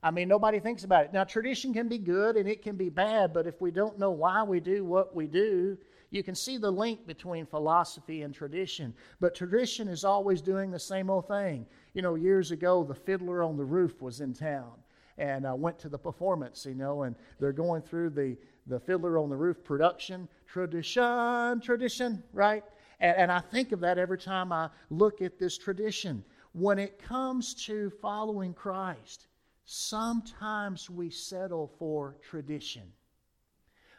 I 0.02 0.11
mean, 0.11 0.28
nobody 0.28 0.61
thinks 0.61 0.85
about 0.85 1.04
it. 1.04 1.12
Now, 1.12 1.25
tradition 1.25 1.73
can 1.73 1.88
be 1.88 1.99
good 1.99 2.37
and 2.37 2.49
it 2.49 2.62
can 2.62 2.76
be 2.76 2.88
bad, 2.88 3.32
but 3.32 3.47
if 3.47 3.61
we 3.61 3.70
don't 3.70 3.99
know 3.99 4.11
why 4.11 4.42
we 4.42 4.61
do 4.61 4.85
what 4.85 5.14
we 5.14 5.26
do, 5.26 5.76
you 6.11 6.23
can 6.23 6.35
see 6.35 6.56
the 6.56 6.70
link 6.70 7.06
between 7.06 7.47
philosophy 7.47 8.23
and 8.23 8.35
tradition. 8.35 8.94
But 9.20 9.35
tradition 9.35 9.88
is 9.88 10.04
always 10.04 10.40
doing 10.40 10.70
the 10.70 10.78
same 10.78 11.11
old 11.11 11.28
thing. 11.28 11.66
You 11.94 12.02
know, 12.02 12.14
years 12.14 12.50
ago, 12.50 12.82
the 12.82 12.94
Fiddler 12.94 13.42
on 13.42 13.56
the 13.56 13.64
Roof 13.64 14.00
was 14.00 14.20
in 14.20 14.32
town 14.32 14.73
and 15.19 15.47
I 15.47 15.53
went 15.53 15.79
to 15.81 15.89
the 15.89 15.99
performance, 15.99 16.65
you 16.65 16.75
know, 16.75 17.03
and 17.03 17.17
they're 17.41 17.53
going 17.53 17.83
through 17.83 18.11
the, 18.11 18.37
the 18.67 18.79
Fiddler 18.79 19.19
on 19.19 19.29
the 19.29 19.37
Roof 19.37 19.63
production. 19.65 20.29
Tradition, 20.47 21.61
tradition, 21.61 22.23
right? 22.33 22.65
And, 23.01 23.17
and 23.17 23.33
I 23.33 23.41
think 23.41 23.73
of 23.73 23.81
that 23.81 23.99
every 23.99 24.19
time 24.19 24.53
I 24.53 24.71
look 24.91 25.21
at 25.21 25.39
this 25.39 25.59
tradition. 25.59 26.25
When 26.53 26.79
it 26.79 27.03
comes 27.03 27.55
to 27.67 27.91
following 28.01 28.55
Christ, 28.55 29.27
sometimes 29.65 30.89
we 30.89 31.11
settle 31.11 31.73
for 31.79 32.17
tradition. 32.23 32.85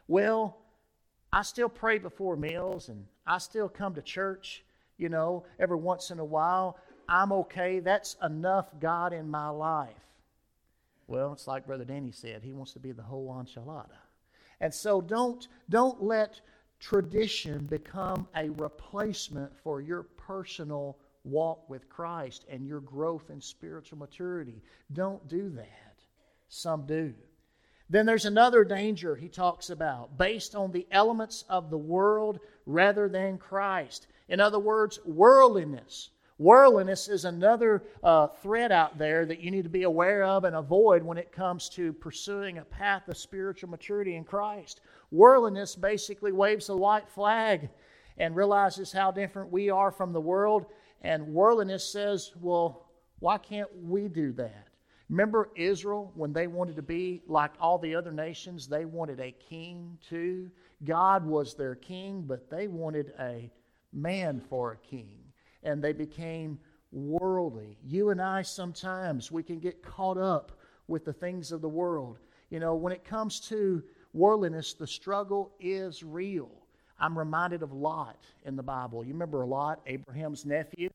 Well, 0.07 0.57
I 1.31 1.43
still 1.43 1.69
pray 1.69 1.99
before 1.99 2.35
meals 2.35 2.89
and 2.89 3.05
I 3.27 3.37
still 3.37 3.69
come 3.69 3.93
to 3.95 4.01
church, 4.01 4.63
you 4.97 5.09
know, 5.09 5.45
every 5.59 5.77
once 5.77 6.11
in 6.11 6.19
a 6.19 6.25
while. 6.25 6.77
I'm 7.07 7.31
okay. 7.31 7.79
That's 7.79 8.15
enough 8.23 8.69
God 8.79 9.13
in 9.13 9.29
my 9.29 9.49
life. 9.49 10.08
Well, 11.09 11.33
it's 11.33 11.47
like 11.47 11.65
Brother 11.65 11.85
Danny 11.85 12.11
said, 12.11 12.43
he 12.43 12.53
wants 12.53 12.73
to 12.73 12.79
be 12.79 12.91
the 12.91 13.01
whole 13.01 13.33
enchilada. 13.33 13.97
And 14.61 14.71
so 14.71 15.01
don't, 15.01 15.47
don't 15.67 16.03
let 16.03 16.39
tradition 16.79 17.65
become 17.65 18.27
a 18.35 18.49
replacement 18.51 19.57
for 19.57 19.81
your 19.81 20.03
personal 20.03 20.99
walk 21.23 21.67
with 21.67 21.89
Christ 21.89 22.45
and 22.47 22.63
your 22.63 22.81
growth 22.81 23.31
in 23.31 23.41
spiritual 23.41 23.97
maturity. 23.97 24.61
Don't 24.93 25.27
do 25.27 25.49
that. 25.49 26.03
Some 26.47 26.85
do. 26.85 27.15
Then 27.89 28.05
there's 28.05 28.25
another 28.25 28.63
danger 28.63 29.15
he 29.15 29.29
talks 29.29 29.71
about 29.71 30.15
based 30.15 30.53
on 30.53 30.71
the 30.71 30.85
elements 30.91 31.43
of 31.49 31.71
the 31.71 31.77
world 31.77 32.39
rather 32.67 33.09
than 33.09 33.39
Christ. 33.39 34.05
In 34.27 34.39
other 34.39 34.59
words, 34.59 34.99
worldliness. 35.05 36.11
Worldliness 36.39 37.09
is 37.09 37.25
another 37.25 37.83
uh, 38.01 38.27
threat 38.27 38.71
out 38.71 38.97
there 38.97 39.25
that 39.25 39.41
you 39.41 39.51
need 39.51 39.63
to 39.63 39.69
be 39.69 39.83
aware 39.83 40.23
of 40.23 40.45
and 40.45 40.55
avoid 40.55 41.03
when 41.03 41.17
it 41.17 41.33
comes 41.33 41.67
to 41.71 41.91
pursuing 41.91 42.57
a 42.57 42.63
path 42.63 43.09
of 43.09 43.17
spiritual 43.17 43.69
maturity 43.69 44.15
in 44.15 44.23
Christ. 44.23 44.79
Worldliness 45.11 45.75
basically 45.75 46.31
waves 46.31 46.67
the 46.67 46.77
white 46.77 47.09
flag 47.09 47.69
and 48.17 48.37
realizes 48.37 48.89
how 48.89 49.11
different 49.11 49.51
we 49.51 49.69
are 49.69 49.91
from 49.91 50.13
the 50.13 50.21
world. 50.21 50.67
And 51.01 51.27
worldliness 51.27 51.83
says, 51.83 52.31
well, 52.39 52.89
why 53.19 53.37
can't 53.37 53.69
we 53.83 54.07
do 54.07 54.31
that? 54.33 54.69
Remember 55.09 55.49
Israel 55.57 56.11
when 56.15 56.31
they 56.31 56.47
wanted 56.47 56.77
to 56.77 56.81
be 56.81 57.21
like 57.27 57.51
all 57.59 57.77
the 57.77 57.95
other 57.95 58.13
nations? 58.13 58.65
They 58.65 58.85
wanted 58.85 59.19
a 59.19 59.31
king 59.49 59.97
too. 60.07 60.49
God 60.85 61.25
was 61.25 61.53
their 61.53 61.75
king, 61.75 62.23
but 62.25 62.49
they 62.49 62.69
wanted 62.69 63.11
a 63.19 63.51
man 63.91 64.39
for 64.39 64.71
a 64.71 64.77
king. 64.77 65.19
And 65.63 65.83
they 65.83 65.93
became 65.93 66.59
worldly. 66.91 67.77
You 67.83 68.09
and 68.09 68.21
I 68.21 68.41
sometimes 68.41 69.31
we 69.31 69.43
can 69.43 69.59
get 69.59 69.83
caught 69.83 70.17
up 70.17 70.59
with 70.87 71.05
the 71.05 71.13
things 71.13 71.51
of 71.51 71.61
the 71.61 71.69
world. 71.69 72.19
You 72.49 72.59
know, 72.59 72.75
when 72.75 72.93
it 72.93 73.03
comes 73.03 73.39
to 73.41 73.83
worldliness, 74.13 74.73
the 74.73 74.87
struggle 74.87 75.53
is 75.59 76.03
real. 76.03 76.49
I'm 76.99 77.17
reminded 77.17 77.63
of 77.63 77.71
Lot 77.71 78.25
in 78.45 78.55
the 78.55 78.63
Bible. 78.63 79.05
You 79.05 79.13
remember 79.13 79.45
Lot, 79.45 79.81
Abraham's 79.85 80.45
nephew? 80.45 80.89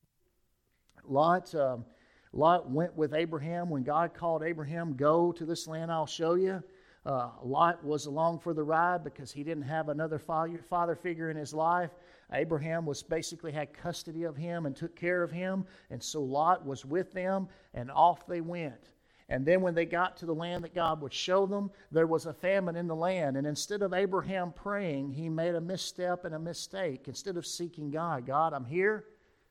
Lot, 1.07 1.55
um, 1.55 1.85
Lot 2.33 2.71
went 2.71 2.95
with 2.97 3.15
Abraham 3.15 3.71
when 3.71 3.85
God 3.85 4.13
called 4.15 4.43
Abraham, 4.43 4.97
Go 4.97 5.33
to 5.33 5.45
this 5.45 5.67
land 5.67 5.91
I'll 5.93 6.07
show 6.07 6.35
you. 6.35 6.63
Uh, 7.07 7.29
Lot 7.43 7.85
was 7.85 8.07
along 8.07 8.41
for 8.41 8.55
the 8.55 8.63
ride 8.63 9.05
because 9.05 9.31
he 9.31 9.45
didn't 9.45 9.65
have 9.65 9.89
another 9.89 10.19
father 10.19 10.95
figure 10.97 11.31
in 11.31 11.37
his 11.37 11.53
life. 11.53 11.91
Abraham 12.35 12.85
was 12.85 13.03
basically 13.03 13.53
had 13.53 13.73
custody 13.73 14.25
of 14.25 14.37
him 14.37 14.67
and 14.67 14.75
took 14.75 14.97
care 14.97 15.23
of 15.23 15.31
him, 15.31 15.65
and 15.91 16.03
so 16.03 16.23
Lot 16.23 16.67
was 16.67 16.85
with 16.85 17.13
them, 17.13 17.49
and 17.73 17.91
off 17.91 18.27
they 18.27 18.41
went. 18.41 18.91
And 19.29 19.47
then 19.47 19.63
when 19.63 19.75
they 19.75 19.87
got 19.87 20.19
to 20.19 20.27
the 20.27 20.35
land 20.35 20.65
that 20.65 20.75
God 20.75 21.01
would 21.01 21.13
show 21.13 21.47
them, 21.47 21.71
there 21.91 22.07
was 22.07 22.27
a 22.27 22.33
famine 22.33 22.77
in 22.77 22.87
the 22.87 22.95
land. 22.95 23.37
And 23.37 23.47
instead 23.47 23.81
of 23.81 23.95
Abraham 23.95 24.53
praying, 24.53 25.13
he 25.13 25.31
made 25.31 25.55
a 25.55 25.61
misstep 25.61 26.25
and 26.27 26.35
a 26.35 26.39
mistake. 26.39 27.09
Instead 27.09 27.39
of 27.39 27.47
seeking 27.47 27.91
God, 27.91 28.27
God, 28.27 28.53
I'm 28.53 28.67
here, 28.67 29.07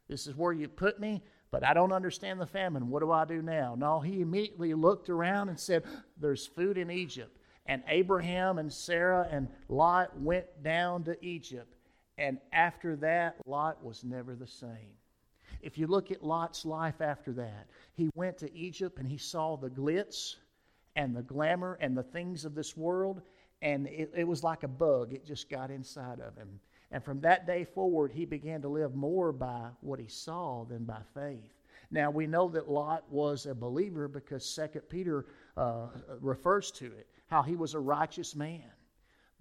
This 0.07 0.27
is 0.27 0.35
where 0.35 0.53
you 0.53 0.67
put 0.67 0.99
me, 0.99 1.23
but 1.49 1.65
I 1.65 1.73
don't 1.73 1.91
understand 1.91 2.39
the 2.39 2.45
famine. 2.45 2.89
What 2.89 3.01
do 3.01 3.11
I 3.11 3.25
do 3.25 3.41
now? 3.41 3.73
No, 3.75 3.99
he 3.99 4.21
immediately 4.21 4.73
looked 4.73 5.09
around 5.09 5.49
and 5.49 5.59
said, 5.59 5.83
There's 6.17 6.45
food 6.45 6.77
in 6.77 6.91
Egypt. 6.91 7.39
And 7.65 7.81
Abraham 7.87 8.59
and 8.59 8.71
Sarah 8.71 9.27
and 9.31 9.47
Lot 9.69 10.19
went 10.19 10.61
down 10.61 11.03
to 11.05 11.25
Egypt. 11.25 11.73
And 12.17 12.38
after 12.51 12.96
that, 12.98 13.36
Lot 13.46 13.84
was 13.84 14.03
never 14.03 14.36
the 14.36 14.48
same. 14.48 14.98
If 15.62 15.77
you 15.77 15.88
look 15.88 16.12
at 16.12 16.24
Lot's 16.24 16.65
life 16.65 17.01
after 17.01 17.32
that, 17.34 17.67
he 17.93 18.10
went 18.15 18.38
to 18.39 18.53
Egypt 18.53 19.00
and 19.00 19.08
he 19.08 19.17
saw 19.17 19.55
the 19.55 19.70
glitz 19.70 20.36
and 20.96 21.15
the 21.15 21.22
glamour 21.22 21.77
and 21.82 21.98
the 21.98 22.03
things 22.03 22.46
of 22.46 22.53
this 22.53 22.77
world, 22.77 23.22
and 23.62 23.88
it, 23.88 24.12
it 24.15 24.27
was 24.27 24.43
like 24.43 24.63
a 24.63 24.67
bug. 24.67 25.13
It 25.13 25.25
just 25.25 25.50
got 25.50 25.72
inside 25.72 26.20
of 26.20 26.36
him. 26.36 26.60
And 26.91 27.03
from 27.03 27.22
that 27.22 27.48
day 27.48 27.63
forward, 27.63 28.12
he 28.12 28.25
began 28.25 28.62
to 28.62 28.67
live 28.67 28.93
more 28.93 29.32
by 29.32 29.70
what 29.82 30.00
he 30.00 30.08
saw 30.08 30.65
than 30.65 30.84
by 30.84 31.00
faith. 31.15 31.53
Now, 31.89 32.12
we 32.12 32.27
know 32.27 32.48
that 32.50 32.70
Lot 32.70 33.03
was 33.10 33.46
a 33.46 33.55
believer 33.55 34.08
because 34.08 34.46
Second 34.46 34.82
Peter 34.89 35.25
uh, 35.58 35.88
refers 36.22 36.72
to 36.72 36.86
it, 36.86 37.08
how 37.27 37.41
he 37.41 37.55
was 37.55 37.74
a 37.74 37.79
righteous 37.79 38.36
man. 38.36 38.63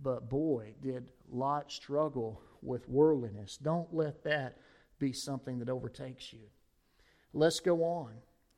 But 0.02 0.29
boy, 0.31 0.75
did 0.81 1.11
Lot 1.31 1.71
struggle 1.71 2.41
with 2.62 2.88
worldliness. 2.88 3.57
Don't 3.57 3.92
let 3.92 4.25
that 4.25 4.57
be 4.99 5.12
something 5.12 5.59
that 5.59 5.69
overtakes 5.69 6.33
you. 6.33 6.40
Let's 7.33 7.61
go 7.61 7.83
on. 7.83 8.12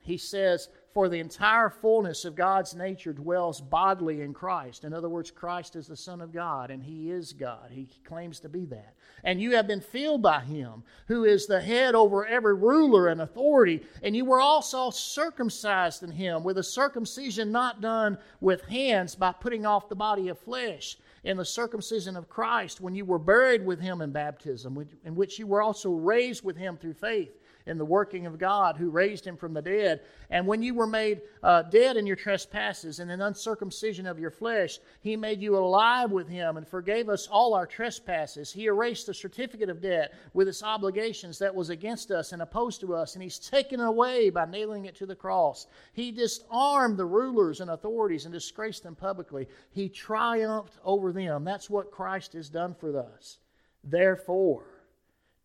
He 0.04 0.18
says, 0.18 0.68
For 0.92 1.08
the 1.08 1.18
entire 1.18 1.70
fullness 1.70 2.26
of 2.26 2.36
God's 2.36 2.74
nature 2.74 3.14
dwells 3.14 3.62
bodily 3.62 4.20
in 4.20 4.34
Christ. 4.34 4.84
In 4.84 4.92
other 4.92 5.08
words, 5.08 5.30
Christ 5.30 5.76
is 5.76 5.86
the 5.86 5.96
Son 5.96 6.20
of 6.20 6.30
God, 6.30 6.70
and 6.70 6.82
He 6.82 7.10
is 7.10 7.32
God. 7.32 7.70
He 7.70 7.88
claims 8.04 8.38
to 8.40 8.50
be 8.50 8.66
that. 8.66 8.94
And 9.24 9.40
you 9.40 9.52
have 9.52 9.66
been 9.66 9.80
filled 9.80 10.20
by 10.20 10.40
Him, 10.40 10.84
who 11.08 11.24
is 11.24 11.46
the 11.46 11.62
head 11.62 11.94
over 11.94 12.26
every 12.26 12.54
ruler 12.54 13.08
and 13.08 13.22
authority. 13.22 13.82
And 14.02 14.14
you 14.14 14.26
were 14.26 14.40
also 14.40 14.90
circumcised 14.90 16.02
in 16.02 16.10
Him, 16.10 16.44
with 16.44 16.58
a 16.58 16.62
circumcision 16.62 17.50
not 17.50 17.80
done 17.80 18.18
with 18.42 18.60
hands 18.66 19.14
by 19.14 19.32
putting 19.32 19.64
off 19.64 19.88
the 19.88 19.96
body 19.96 20.28
of 20.28 20.38
flesh 20.38 20.98
in 21.24 21.38
the 21.38 21.44
circumcision 21.44 22.16
of 22.16 22.28
Christ 22.28 22.80
when 22.80 22.94
you 22.94 23.04
were 23.04 23.18
buried 23.18 23.64
with 23.64 23.80
him 23.80 24.00
in 24.02 24.12
baptism, 24.12 24.86
in 25.04 25.14
which 25.14 25.38
you 25.38 25.46
were 25.46 25.62
also 25.62 25.90
raised 25.90 26.44
with 26.44 26.56
him 26.56 26.76
through 26.76 26.94
faith 26.94 27.32
in 27.66 27.78
the 27.78 27.84
working 27.84 28.26
of 28.26 28.38
God 28.38 28.76
who 28.76 28.90
raised 28.90 29.26
him 29.26 29.36
from 29.36 29.54
the 29.54 29.62
dead. 29.62 30.02
And 30.28 30.46
when 30.46 30.62
you 30.62 30.74
were 30.74 30.86
made 30.86 31.22
uh, 31.42 31.62
dead 31.62 31.96
in 31.96 32.06
your 32.06 32.16
trespasses 32.16 33.00
and 33.00 33.10
in 33.10 33.22
uncircumcision 33.22 34.06
of 34.06 34.18
your 34.18 34.30
flesh, 34.30 34.78
he 35.00 35.16
made 35.16 35.40
you 35.40 35.56
alive 35.56 36.10
with 36.10 36.28
him 36.28 36.58
and 36.58 36.68
forgave 36.68 37.08
us 37.08 37.26
all 37.26 37.54
our 37.54 37.66
trespasses. 37.66 38.52
He 38.52 38.66
erased 38.66 39.06
the 39.06 39.14
certificate 39.14 39.70
of 39.70 39.80
debt 39.80 40.12
with 40.34 40.46
its 40.46 40.62
obligations 40.62 41.38
that 41.38 41.54
was 41.54 41.70
against 41.70 42.10
us 42.10 42.32
and 42.32 42.42
opposed 42.42 42.80
to 42.82 42.94
us, 42.94 43.14
and 43.14 43.22
he's 43.22 43.38
taken 43.38 43.80
it 43.80 43.86
away 43.86 44.28
by 44.28 44.44
nailing 44.44 44.84
it 44.84 44.96
to 44.96 45.06
the 45.06 45.16
cross. 45.16 45.66
He 45.94 46.12
disarmed 46.12 46.98
the 46.98 47.06
rulers 47.06 47.60
and 47.60 47.70
authorities 47.70 48.26
and 48.26 48.34
disgraced 48.34 48.82
them 48.82 48.94
publicly. 48.94 49.48
He 49.70 49.88
triumphed 49.88 50.78
over 50.84 51.12
them. 51.12 51.44
That's 51.44 51.70
what 51.70 51.90
Christ 51.90 52.34
has 52.34 52.50
done 52.50 52.74
for 52.74 52.98
us. 52.98 53.38
Therefore, 53.82 54.64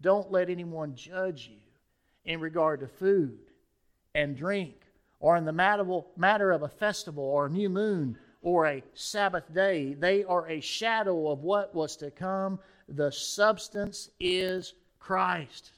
don't 0.02 0.32
let 0.32 0.50
anyone 0.50 0.96
judge 0.96 1.50
you 1.52 1.69
in 2.30 2.40
regard 2.40 2.80
to 2.80 2.88
food 2.88 3.40
and 4.14 4.38
drink, 4.38 4.76
or 5.20 5.36
in 5.36 5.46
the 5.46 5.52
matter 5.52 6.52
of 6.52 6.62
a 6.62 6.70
festival 6.70 7.24
or 7.24 7.48
a 7.48 7.50
new 7.50 7.70
moon 7.70 8.18
or 8.42 8.68
a 8.68 8.84
Sabbath 8.94 9.52
day. 9.54 9.96
They 9.96 10.24
are 10.24 10.48
a 10.48 10.62
shadow 10.62 11.30
of 11.30 11.42
what 11.42 11.74
was 11.74 11.98
to 11.98 12.12
come. 12.12 12.60
The 12.88 13.12
substance 13.12 14.12
is 14.20 14.76
Christ. 15.00 15.72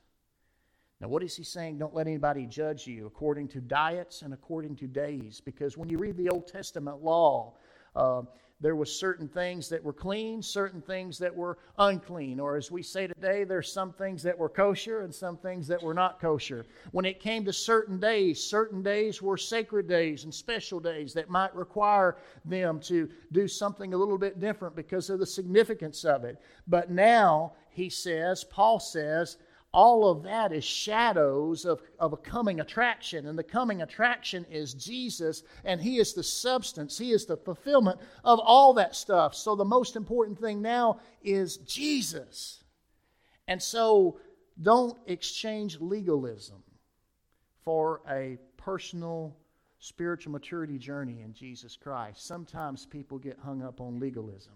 Now, 0.99 1.07
what 1.07 1.23
is 1.23 1.35
he 1.35 1.43
saying? 1.43 1.79
Don't 1.79 1.95
let 1.95 2.05
anybody 2.05 2.45
judge 2.45 2.85
you 2.85 3.07
according 3.07 3.47
to 3.49 3.61
diets 3.61 4.21
and 4.21 4.33
according 4.33 4.75
to 4.75 4.87
days. 4.87 5.41
Because 5.41 5.77
when 5.77 5.89
you 5.89 5.97
read 5.97 6.17
the 6.17 6.29
Old 6.29 6.47
Testament 6.47 7.01
law, 7.01 7.53
uh, 7.95 8.23
there 8.61 8.75
was 8.75 8.95
certain 8.95 9.27
things 9.27 9.67
that 9.69 9.83
were 9.83 9.93
clean, 9.93 10.41
certain 10.41 10.81
things 10.81 11.17
that 11.17 11.35
were 11.35 11.57
unclean. 11.79 12.39
Or 12.39 12.55
as 12.55 12.69
we 12.71 12.83
say 12.83 13.07
today, 13.07 13.43
there's 13.43 13.71
some 13.71 13.91
things 13.91 14.21
that 14.23 14.37
were 14.37 14.49
kosher 14.49 15.01
and 15.01 15.13
some 15.13 15.35
things 15.35 15.67
that 15.67 15.81
were 15.81 15.95
not 15.95 16.21
kosher. 16.21 16.65
When 16.91 17.05
it 17.05 17.19
came 17.19 17.43
to 17.45 17.53
certain 17.53 17.99
days, 17.99 18.41
certain 18.41 18.83
days 18.83 19.21
were 19.21 19.37
sacred 19.37 19.87
days 19.87 20.23
and 20.23 20.33
special 20.33 20.79
days 20.79 21.13
that 21.13 21.29
might 21.29 21.55
require 21.55 22.17
them 22.45 22.79
to 22.81 23.09
do 23.31 23.47
something 23.47 23.93
a 23.93 23.97
little 23.97 24.17
bit 24.17 24.39
different 24.39 24.75
because 24.75 25.09
of 25.09 25.19
the 25.19 25.25
significance 25.25 26.05
of 26.05 26.23
it. 26.23 26.39
But 26.67 26.91
now, 26.91 27.53
he 27.71 27.89
says, 27.89 28.43
Paul 28.43 28.79
says, 28.79 29.37
all 29.73 30.09
of 30.09 30.23
that 30.23 30.51
is 30.51 30.63
shadows 30.63 31.65
of, 31.65 31.81
of 31.97 32.13
a 32.13 32.17
coming 32.17 32.59
attraction. 32.59 33.27
And 33.27 33.37
the 33.37 33.43
coming 33.43 33.81
attraction 33.81 34.45
is 34.49 34.73
Jesus, 34.73 35.43
and 35.63 35.81
He 35.81 35.97
is 35.97 36.13
the 36.13 36.23
substance, 36.23 36.97
He 36.97 37.11
is 37.11 37.25
the 37.25 37.37
fulfillment 37.37 37.99
of 38.23 38.39
all 38.39 38.73
that 38.73 38.95
stuff. 38.95 39.33
So 39.33 39.55
the 39.55 39.65
most 39.65 39.95
important 39.95 40.39
thing 40.39 40.61
now 40.61 40.99
is 41.23 41.57
Jesus. 41.57 42.63
And 43.47 43.61
so 43.61 44.19
don't 44.61 44.97
exchange 45.07 45.79
legalism 45.79 46.63
for 47.63 48.01
a 48.09 48.37
personal 48.57 49.37
spiritual 49.79 50.31
maturity 50.31 50.77
journey 50.77 51.21
in 51.21 51.33
Jesus 51.33 51.75
Christ. 51.75 52.25
Sometimes 52.25 52.85
people 52.85 53.17
get 53.17 53.39
hung 53.39 53.63
up 53.63 53.81
on 53.81 53.99
legalism. 53.99 54.53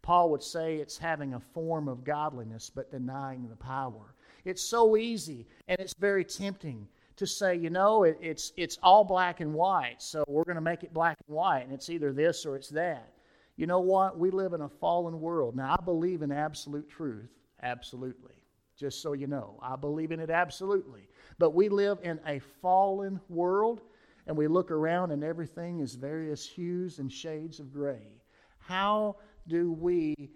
Paul 0.00 0.30
would 0.30 0.42
say 0.42 0.76
it's 0.76 0.98
having 0.98 1.34
a 1.34 1.40
form 1.40 1.88
of 1.88 2.04
godliness 2.04 2.70
but 2.74 2.90
denying 2.90 3.48
the 3.48 3.56
power. 3.56 4.14
It's 4.44 4.62
so 4.62 4.96
easy 4.96 5.46
and 5.68 5.78
it's 5.78 5.94
very 5.94 6.24
tempting 6.24 6.88
to 7.16 7.26
say, 7.26 7.56
you 7.56 7.70
know, 7.70 8.04
it, 8.04 8.18
it's, 8.20 8.52
it's 8.56 8.78
all 8.82 9.04
black 9.04 9.40
and 9.40 9.54
white, 9.54 10.02
so 10.02 10.24
we're 10.26 10.44
going 10.44 10.56
to 10.56 10.62
make 10.62 10.82
it 10.82 10.92
black 10.92 11.18
and 11.26 11.36
white, 11.36 11.60
and 11.60 11.72
it's 11.72 11.90
either 11.90 12.12
this 12.12 12.46
or 12.46 12.56
it's 12.56 12.70
that. 12.70 13.12
You 13.56 13.66
know 13.66 13.80
what? 13.80 14.18
We 14.18 14.30
live 14.30 14.54
in 14.54 14.62
a 14.62 14.68
fallen 14.68 15.20
world. 15.20 15.54
Now, 15.54 15.76
I 15.78 15.84
believe 15.84 16.22
in 16.22 16.32
absolute 16.32 16.88
truth, 16.88 17.30
absolutely. 17.62 18.34
Just 18.78 19.02
so 19.02 19.12
you 19.12 19.26
know, 19.26 19.58
I 19.62 19.76
believe 19.76 20.10
in 20.10 20.20
it 20.20 20.30
absolutely. 20.30 21.06
But 21.38 21.50
we 21.50 21.68
live 21.68 21.98
in 22.02 22.18
a 22.26 22.38
fallen 22.40 23.20
world, 23.28 23.82
and 24.26 24.36
we 24.36 24.48
look 24.48 24.70
around, 24.70 25.10
and 25.10 25.22
everything 25.22 25.80
is 25.80 25.94
various 25.94 26.48
hues 26.48 26.98
and 26.98 27.12
shades 27.12 27.60
of 27.60 27.72
gray. 27.72 28.22
How 28.58 29.16
do 29.46 29.72
we 29.72 30.30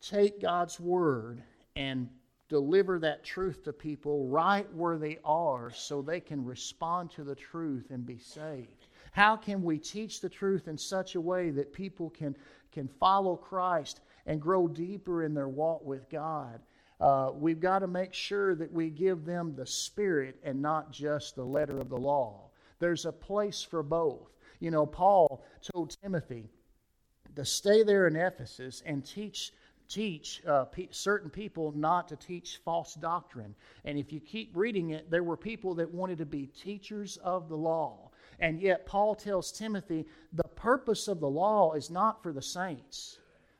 take 0.00 0.40
God's 0.40 0.78
word 0.78 1.42
and 1.76 2.08
deliver 2.50 2.98
that 2.98 3.24
truth 3.24 3.62
to 3.62 3.72
people 3.72 4.26
right 4.26 4.70
where 4.74 4.98
they 4.98 5.18
are 5.24 5.70
so 5.70 6.02
they 6.02 6.20
can 6.20 6.44
respond 6.44 7.10
to 7.12 7.24
the 7.24 7.34
truth 7.34 7.86
and 7.90 8.04
be 8.04 8.18
saved? 8.18 8.88
How 9.12 9.36
can 9.36 9.62
we 9.62 9.78
teach 9.78 10.20
the 10.20 10.28
truth 10.28 10.68
in 10.68 10.76
such 10.76 11.14
a 11.14 11.20
way 11.20 11.50
that 11.50 11.72
people 11.72 12.10
can, 12.10 12.36
can 12.72 12.88
follow 12.88 13.36
Christ 13.36 14.00
and 14.26 14.42
grow 14.42 14.68
deeper 14.68 15.22
in 15.22 15.32
their 15.32 15.48
walk 15.48 15.84
with 15.84 16.10
God? 16.10 16.60
Uh, 17.00 17.30
we've 17.34 17.60
got 17.60 17.78
to 17.78 17.86
make 17.86 18.12
sure 18.12 18.54
that 18.56 18.70
we 18.70 18.90
give 18.90 19.24
them 19.24 19.54
the 19.54 19.66
Spirit 19.66 20.36
and 20.42 20.60
not 20.60 20.90
just 20.90 21.36
the 21.36 21.44
letter 21.44 21.78
of 21.78 21.88
the 21.88 21.96
law. 21.96 22.50
There's 22.80 23.06
a 23.06 23.12
place 23.12 23.62
for 23.62 23.82
both. 23.82 24.28
You 24.58 24.72
know, 24.72 24.86
Paul 24.86 25.44
told 25.72 25.96
Timothy 26.02 26.50
to 27.36 27.44
stay 27.44 27.84
there 27.84 28.08
in 28.08 28.16
Ephesus 28.16 28.82
and 28.84 29.04
teach 29.04 29.52
teach 29.90 30.40
uh, 30.46 30.64
pe- 30.66 30.88
certain 30.90 31.28
people 31.28 31.72
not 31.72 32.08
to 32.08 32.16
teach 32.16 32.60
false 32.64 32.94
doctrine. 32.94 33.54
And 33.84 33.98
if 33.98 34.12
you 34.12 34.20
keep 34.20 34.52
reading 34.54 34.90
it, 34.90 35.10
there 35.10 35.24
were 35.24 35.36
people 35.36 35.74
that 35.74 35.92
wanted 35.92 36.18
to 36.18 36.26
be 36.26 36.46
teachers 36.46 37.18
of 37.18 37.48
the 37.48 37.56
law. 37.56 38.10
And 38.38 38.60
yet, 38.60 38.86
Paul 38.86 39.14
tells 39.14 39.52
Timothy 39.52 40.06
the 40.32 40.48
purpose 40.48 41.08
of 41.08 41.20
the 41.20 41.28
law 41.28 41.72
is 41.72 41.90
not 41.90 42.22
for 42.22 42.32
the 42.32 42.40
saints, 42.40 43.18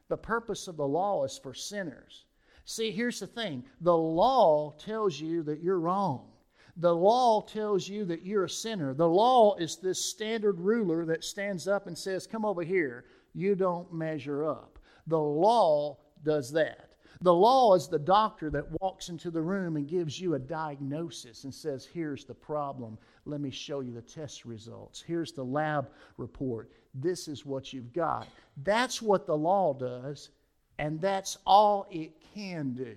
the 0.09 0.17
purpose 0.17 0.69
of 0.69 0.77
the 0.77 0.87
law 0.87 1.25
is 1.25 1.39
for 1.39 1.53
sinners. 1.53 2.25
See, 2.65 2.91
here's 2.91 3.21
the 3.21 3.27
thing 3.27 3.65
the 3.81 3.97
law 3.97 4.73
tells 4.79 5.21
you 5.21 5.43
that 5.43 5.63
you're 5.63 5.81
wrong. 5.81 6.29
The 6.77 6.95
law 6.95 7.43
tells 7.43 7.89
you 7.89 8.05
that 8.07 8.25
you're 8.25 8.45
a 8.45 8.51
sinner. 8.51 8.95
The 8.95 9.09
law 9.09 9.57
is 9.57 9.77
this 9.77 10.03
standard 10.03 10.61
ruler 10.61 11.05
that 11.07 11.25
stands 11.25 11.67
up 11.69 11.87
and 11.89 11.99
says, 11.99 12.27
Come 12.27 12.45
over 12.45 12.63
here. 12.63 13.05
You 13.35 13.55
don't 13.55 13.93
measure 13.93 14.49
up. 14.49 14.79
The 15.07 15.19
law 15.19 15.99
does 16.25 16.53
that. 16.53 16.91
The 17.23 17.35
law 17.35 17.75
is 17.75 17.87
the 17.87 17.99
doctor 17.99 18.49
that 18.51 18.81
walks 18.81 19.11
into 19.11 19.31
the 19.31 19.43
room 19.43 19.77
and 19.77 19.87
gives 19.87 20.19
you 20.19 20.35
a 20.35 20.39
diagnosis 20.39 21.45
and 21.45 21.55
says, 21.55 21.85
Here's 21.85 22.25
the 22.25 22.35
problem. 22.35 22.97
Let 23.27 23.43
me 23.43 23.51
show 23.51 23.81
you 23.81 23.93
the 23.93 24.01
test 24.01 24.47
results. 24.47 25.03
Here's 25.07 25.33
the 25.33 25.45
lab 25.45 25.91
report. 26.17 26.71
This 26.95 27.29
is 27.29 27.45
what 27.45 27.75
you've 27.75 27.93
got. 27.93 28.27
That's 28.63 29.03
what 29.03 29.27
the 29.27 29.37
law 29.37 29.75
does, 29.75 30.31
and 30.79 30.99
that's 30.99 31.37
all 31.47 31.87
it 31.91 32.13
can 32.35 32.73
do. 32.73 32.97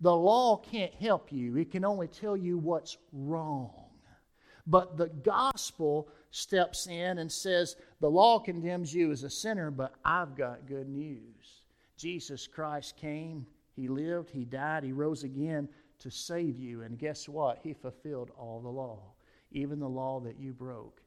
The 0.00 0.14
law 0.14 0.56
can't 0.56 0.94
help 0.94 1.32
you, 1.32 1.56
it 1.56 1.70
can 1.72 1.84
only 1.84 2.06
tell 2.06 2.36
you 2.36 2.56
what's 2.56 2.98
wrong. 3.12 3.90
But 4.66 4.96
the 4.96 5.08
gospel 5.08 6.08
steps 6.30 6.86
in 6.86 7.18
and 7.18 7.30
says, 7.30 7.74
The 8.00 8.10
law 8.10 8.38
condemns 8.38 8.94
you 8.94 9.10
as 9.10 9.24
a 9.24 9.30
sinner, 9.30 9.72
but 9.72 9.94
I've 10.04 10.36
got 10.36 10.66
good 10.66 10.88
news. 10.88 11.59
Jesus 12.00 12.46
Christ 12.46 12.96
came, 12.96 13.46
He 13.76 13.86
lived, 13.86 14.30
He 14.30 14.46
died, 14.46 14.84
He 14.84 14.92
rose 14.92 15.22
again 15.22 15.68
to 15.98 16.10
save 16.10 16.58
you. 16.58 16.80
And 16.80 16.98
guess 16.98 17.28
what? 17.28 17.58
He 17.62 17.74
fulfilled 17.74 18.30
all 18.38 18.60
the 18.60 18.70
law, 18.70 19.00
even 19.52 19.78
the 19.78 19.88
law 19.88 20.18
that 20.20 20.38
you 20.38 20.54
broke. 20.54 21.02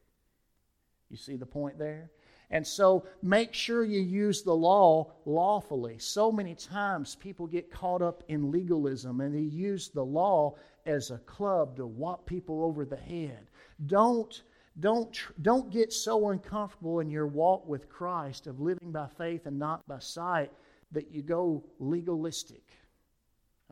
You 1.10 1.16
see 1.16 1.34
the 1.34 1.46
point 1.46 1.78
there? 1.78 2.10
And 2.50 2.64
so 2.64 3.04
make 3.22 3.54
sure 3.54 3.84
you 3.84 4.00
use 4.00 4.42
the 4.42 4.54
law 4.54 5.10
lawfully. 5.24 5.98
So 5.98 6.30
many 6.30 6.54
times 6.54 7.16
people 7.16 7.48
get 7.48 7.72
caught 7.72 8.00
up 8.00 8.22
in 8.28 8.52
legalism 8.52 9.20
and 9.20 9.34
they 9.34 9.40
use 9.40 9.88
the 9.88 10.04
law 10.04 10.54
as 10.86 11.10
a 11.10 11.18
club 11.18 11.76
to 11.76 11.86
whop 11.86 12.24
people 12.24 12.62
over 12.62 12.84
the 12.84 12.96
head. 12.96 13.48
Don't 13.86 14.42
don't, 14.80 15.16
don't 15.42 15.70
get 15.70 15.92
so 15.92 16.30
uncomfortable 16.30 16.98
in 16.98 17.08
your 17.08 17.28
walk 17.28 17.64
with 17.64 17.88
Christ 17.88 18.48
of 18.48 18.58
living 18.58 18.90
by 18.90 19.06
faith 19.16 19.46
and 19.46 19.56
not 19.56 19.86
by 19.86 20.00
sight 20.00 20.50
that 20.94 21.12
you 21.12 21.22
go 21.22 21.64
legalistic. 21.78 22.62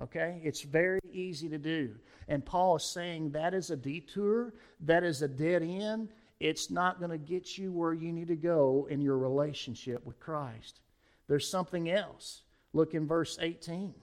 Okay? 0.00 0.40
It's 0.44 0.62
very 0.62 1.00
easy 1.10 1.48
to 1.48 1.58
do. 1.58 1.94
And 2.28 2.44
Paul 2.44 2.76
is 2.76 2.84
saying 2.84 3.30
that 3.30 3.54
is 3.54 3.70
a 3.70 3.76
detour, 3.76 4.54
that 4.80 5.04
is 5.04 5.22
a 5.22 5.28
dead 5.28 5.62
end. 5.62 6.10
It's 6.40 6.70
not 6.70 6.98
going 6.98 7.12
to 7.12 7.18
get 7.18 7.56
you 7.56 7.70
where 7.72 7.92
you 7.92 8.12
need 8.12 8.28
to 8.28 8.36
go 8.36 8.88
in 8.90 9.00
your 9.00 9.16
relationship 9.16 10.04
with 10.04 10.18
Christ. 10.18 10.80
There's 11.28 11.48
something 11.48 11.90
else. 11.90 12.42
Look 12.72 12.94
in 12.94 13.06
verse 13.06 13.38
18. 13.40 13.94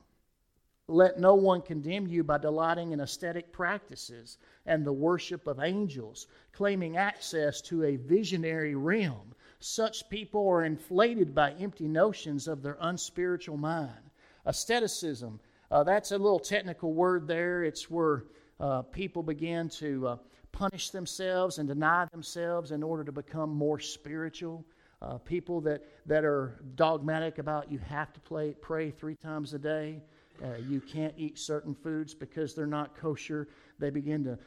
Let 0.88 1.20
no 1.20 1.36
one 1.36 1.62
condemn 1.62 2.08
you 2.08 2.24
by 2.24 2.40
delighting 2.40 2.94
in 2.94 3.02
ascetic 3.02 3.52
practices 3.52 4.38
and 4.66 4.84
the 4.84 4.94
worship 4.94 5.46
of 5.46 5.60
angels, 5.60 6.28
claiming 6.52 6.98
access 6.98 7.62
to 7.62 7.84
a 7.84 7.98
visionary 7.98 8.74
realm. 8.74 9.36
Such 9.60 10.10
people 10.10 10.48
are 10.48 10.64
inflated 10.64 11.36
by 11.36 11.52
empty 11.52 11.88
notions 11.88 12.48
of 12.48 12.64
their 12.64 12.78
unspiritual 12.80 13.58
mind. 13.58 14.12
Asceticism, 14.46 15.40
uh, 15.70 15.84
that's 15.84 16.12
a 16.12 16.18
little 16.18 16.40
technical 16.40 16.94
word 16.94 17.28
there. 17.28 17.64
It's 17.64 17.90
where 17.90 18.24
uh, 18.60 18.84
people 18.84 19.22
begin 19.22 19.68
to 19.70 20.08
uh, 20.08 20.18
punish 20.54 20.92
themselves 20.92 21.58
and 21.58 21.68
deny 21.68 22.06
themselves 22.06 22.72
in 22.72 22.84
order 22.84 23.04
to 23.04 23.12
become 23.12 23.50
more 23.50 23.80
spiritual. 23.80 24.64
Uh, 25.02 25.18
people 25.18 25.62
that, 25.62 25.84
that 26.06 26.26
are 26.26 26.62
dogmatic 26.76 27.38
about 27.38 27.72
you 27.72 27.80
have 27.80 28.14
to 28.14 28.20
play, 28.22 28.54
pray 28.62 28.92
three 28.92 29.16
times 29.16 29.54
a 29.54 29.60
day. 29.60 30.02
Uh, 30.44 30.56
you 30.70 30.80
can't 30.80 31.14
eat 31.18 31.38
certain 31.38 31.74
foods 31.74 32.14
because 32.14 32.54
they're 32.54 32.66
not 32.66 32.96
kosher. 32.96 33.50
They 33.78 33.90
begin 33.90 34.24
to 34.24 34.38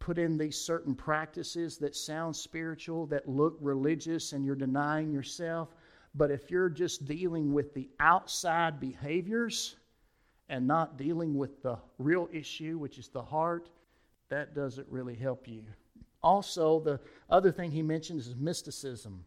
put 0.00 0.18
in 0.18 0.36
these 0.36 0.56
certain 0.56 0.94
practices 0.94 1.78
that 1.78 1.94
sound 1.94 2.34
spiritual, 2.34 3.06
that 3.06 3.28
look 3.28 3.56
religious, 3.60 4.32
and 4.32 4.44
you're 4.44 4.56
denying 4.56 5.12
yourself. 5.12 5.74
But 6.14 6.30
if 6.30 6.50
you're 6.50 6.70
just 6.70 7.04
dealing 7.04 7.52
with 7.52 7.72
the 7.74 7.88
outside 8.00 8.80
behaviors 8.80 9.76
and 10.48 10.66
not 10.66 10.96
dealing 10.96 11.36
with 11.36 11.62
the 11.62 11.78
real 11.98 12.28
issue, 12.32 12.78
which 12.78 12.98
is 12.98 13.08
the 13.08 13.22
heart, 13.22 13.70
that 14.30 14.54
doesn't 14.54 14.88
really 14.88 15.14
help 15.14 15.46
you. 15.46 15.62
Also, 16.22 16.80
the 16.80 16.98
other 17.28 17.52
thing 17.52 17.70
he 17.70 17.82
mentions 17.82 18.26
is 18.26 18.34
mysticism. 18.36 19.24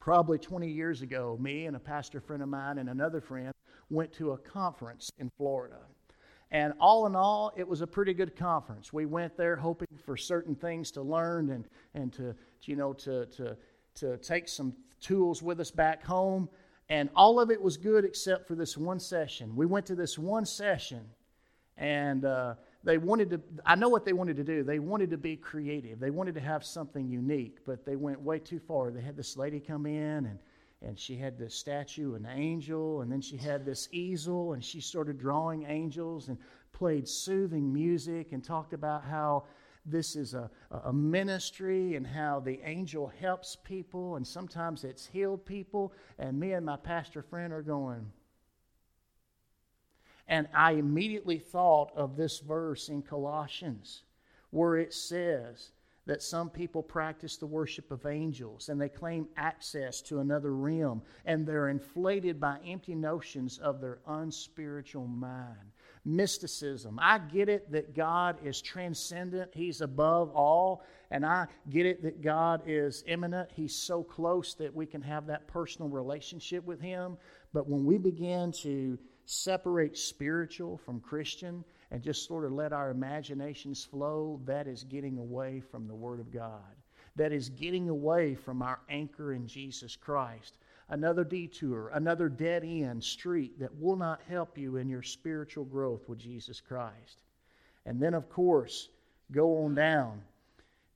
Probably 0.00 0.38
20 0.38 0.68
years 0.68 1.02
ago, 1.02 1.38
me 1.40 1.66
and 1.66 1.76
a 1.76 1.80
pastor 1.80 2.20
friend 2.20 2.42
of 2.42 2.48
mine 2.48 2.78
and 2.78 2.88
another 2.88 3.20
friend 3.20 3.52
went 3.90 4.12
to 4.14 4.32
a 4.32 4.38
conference 4.38 5.10
in 5.18 5.30
Florida. 5.36 5.78
And 6.54 6.72
all 6.78 7.06
in 7.06 7.16
all, 7.16 7.52
it 7.56 7.66
was 7.66 7.80
a 7.80 7.86
pretty 7.86 8.14
good 8.14 8.36
conference. 8.36 8.92
We 8.92 9.06
went 9.06 9.36
there 9.36 9.56
hoping 9.56 9.88
for 10.06 10.16
certain 10.16 10.54
things 10.54 10.92
to 10.92 11.02
learn 11.02 11.50
and, 11.50 11.66
and 11.94 12.12
to, 12.12 12.32
you 12.62 12.76
know, 12.76 12.92
to, 12.92 13.26
to, 13.26 13.56
to 13.96 14.16
take 14.18 14.46
some 14.46 14.72
tools 15.00 15.42
with 15.42 15.58
us 15.58 15.72
back 15.72 16.04
home. 16.04 16.48
And 16.88 17.10
all 17.16 17.40
of 17.40 17.50
it 17.50 17.60
was 17.60 17.76
good 17.76 18.04
except 18.04 18.46
for 18.46 18.54
this 18.54 18.78
one 18.78 19.00
session. 19.00 19.56
We 19.56 19.66
went 19.66 19.84
to 19.86 19.96
this 19.96 20.16
one 20.16 20.46
session, 20.46 21.00
and 21.76 22.24
uh, 22.24 22.54
they 22.84 22.98
wanted 22.98 23.30
to, 23.30 23.40
I 23.66 23.74
know 23.74 23.88
what 23.88 24.04
they 24.04 24.12
wanted 24.12 24.36
to 24.36 24.44
do. 24.44 24.62
They 24.62 24.78
wanted 24.78 25.10
to 25.10 25.18
be 25.18 25.34
creative, 25.34 25.98
they 25.98 26.10
wanted 26.10 26.36
to 26.36 26.40
have 26.40 26.64
something 26.64 27.08
unique, 27.08 27.64
but 27.66 27.84
they 27.84 27.96
went 27.96 28.20
way 28.20 28.38
too 28.38 28.60
far. 28.60 28.92
They 28.92 29.00
had 29.00 29.16
this 29.16 29.36
lady 29.36 29.58
come 29.58 29.86
in 29.86 30.26
and 30.26 30.38
and 30.84 30.98
she 30.98 31.16
had 31.16 31.38
this 31.38 31.54
statue, 31.54 32.14
an 32.14 32.26
angel, 32.26 33.00
and 33.00 33.10
then 33.10 33.20
she 33.20 33.36
had 33.36 33.64
this 33.64 33.88
easel, 33.92 34.52
and 34.52 34.64
she 34.64 34.80
started 34.80 35.18
drawing 35.18 35.64
angels 35.64 36.28
and 36.28 36.38
played 36.72 37.08
soothing 37.08 37.72
music 37.72 38.32
and 38.32 38.44
talked 38.44 38.72
about 38.72 39.04
how 39.04 39.44
this 39.86 40.16
is 40.16 40.34
a, 40.34 40.50
a 40.84 40.92
ministry 40.92 41.94
and 41.94 42.06
how 42.06 42.40
the 42.40 42.60
angel 42.64 43.12
helps 43.20 43.56
people, 43.56 44.16
and 44.16 44.26
sometimes 44.26 44.84
it's 44.84 45.06
healed 45.06 45.44
people. 45.44 45.92
And 46.18 46.38
me 46.38 46.52
and 46.52 46.64
my 46.64 46.76
pastor 46.76 47.22
friend 47.22 47.52
are 47.52 47.62
going. 47.62 48.10
And 50.26 50.48
I 50.54 50.72
immediately 50.72 51.38
thought 51.38 51.92
of 51.94 52.16
this 52.16 52.40
verse 52.40 52.88
in 52.88 53.02
Colossians 53.02 54.02
where 54.50 54.76
it 54.76 54.94
says, 54.94 55.72
that 56.06 56.22
some 56.22 56.50
people 56.50 56.82
practice 56.82 57.36
the 57.36 57.46
worship 57.46 57.90
of 57.90 58.04
angels 58.06 58.68
and 58.68 58.80
they 58.80 58.88
claim 58.88 59.26
access 59.36 60.02
to 60.02 60.20
another 60.20 60.54
realm 60.54 61.02
and 61.24 61.46
they're 61.46 61.68
inflated 61.68 62.38
by 62.38 62.58
empty 62.66 62.94
notions 62.94 63.58
of 63.58 63.80
their 63.80 64.00
unspiritual 64.06 65.06
mind. 65.06 65.72
Mysticism. 66.04 66.98
I 67.00 67.18
get 67.18 67.48
it 67.48 67.72
that 67.72 67.94
God 67.94 68.36
is 68.44 68.60
transcendent, 68.60 69.50
He's 69.54 69.80
above 69.80 70.30
all, 70.34 70.84
and 71.10 71.24
I 71.24 71.46
get 71.70 71.86
it 71.86 72.02
that 72.02 72.20
God 72.20 72.62
is 72.66 73.04
immanent. 73.06 73.50
He's 73.54 73.74
so 73.74 74.02
close 74.02 74.54
that 74.56 74.74
we 74.74 74.84
can 74.84 75.00
have 75.00 75.26
that 75.28 75.46
personal 75.46 75.88
relationship 75.88 76.64
with 76.64 76.80
Him. 76.80 77.16
But 77.54 77.68
when 77.70 77.86
we 77.86 77.96
begin 77.96 78.52
to 78.62 78.98
separate 79.24 79.96
spiritual 79.96 80.76
from 80.76 81.00
Christian, 81.00 81.64
and 81.90 82.02
just 82.02 82.26
sort 82.26 82.44
of 82.44 82.52
let 82.52 82.72
our 82.72 82.90
imaginations 82.90 83.84
flow, 83.84 84.40
that 84.44 84.66
is 84.66 84.84
getting 84.84 85.18
away 85.18 85.60
from 85.60 85.86
the 85.86 85.94
Word 85.94 86.20
of 86.20 86.32
God. 86.32 86.60
That 87.16 87.32
is 87.32 87.48
getting 87.48 87.88
away 87.88 88.34
from 88.34 88.62
our 88.62 88.80
anchor 88.88 89.32
in 89.32 89.46
Jesus 89.46 89.94
Christ. 89.96 90.58
Another 90.88 91.24
detour, 91.24 91.90
another 91.94 92.28
dead 92.28 92.64
end 92.64 93.02
street 93.02 93.58
that 93.58 93.74
will 93.80 93.96
not 93.96 94.20
help 94.28 94.58
you 94.58 94.76
in 94.76 94.88
your 94.88 95.02
spiritual 95.02 95.64
growth 95.64 96.08
with 96.08 96.18
Jesus 96.18 96.60
Christ. 96.60 97.22
And 97.86 98.00
then, 98.00 98.14
of 98.14 98.28
course, 98.28 98.88
go 99.30 99.64
on 99.64 99.74
down, 99.74 100.22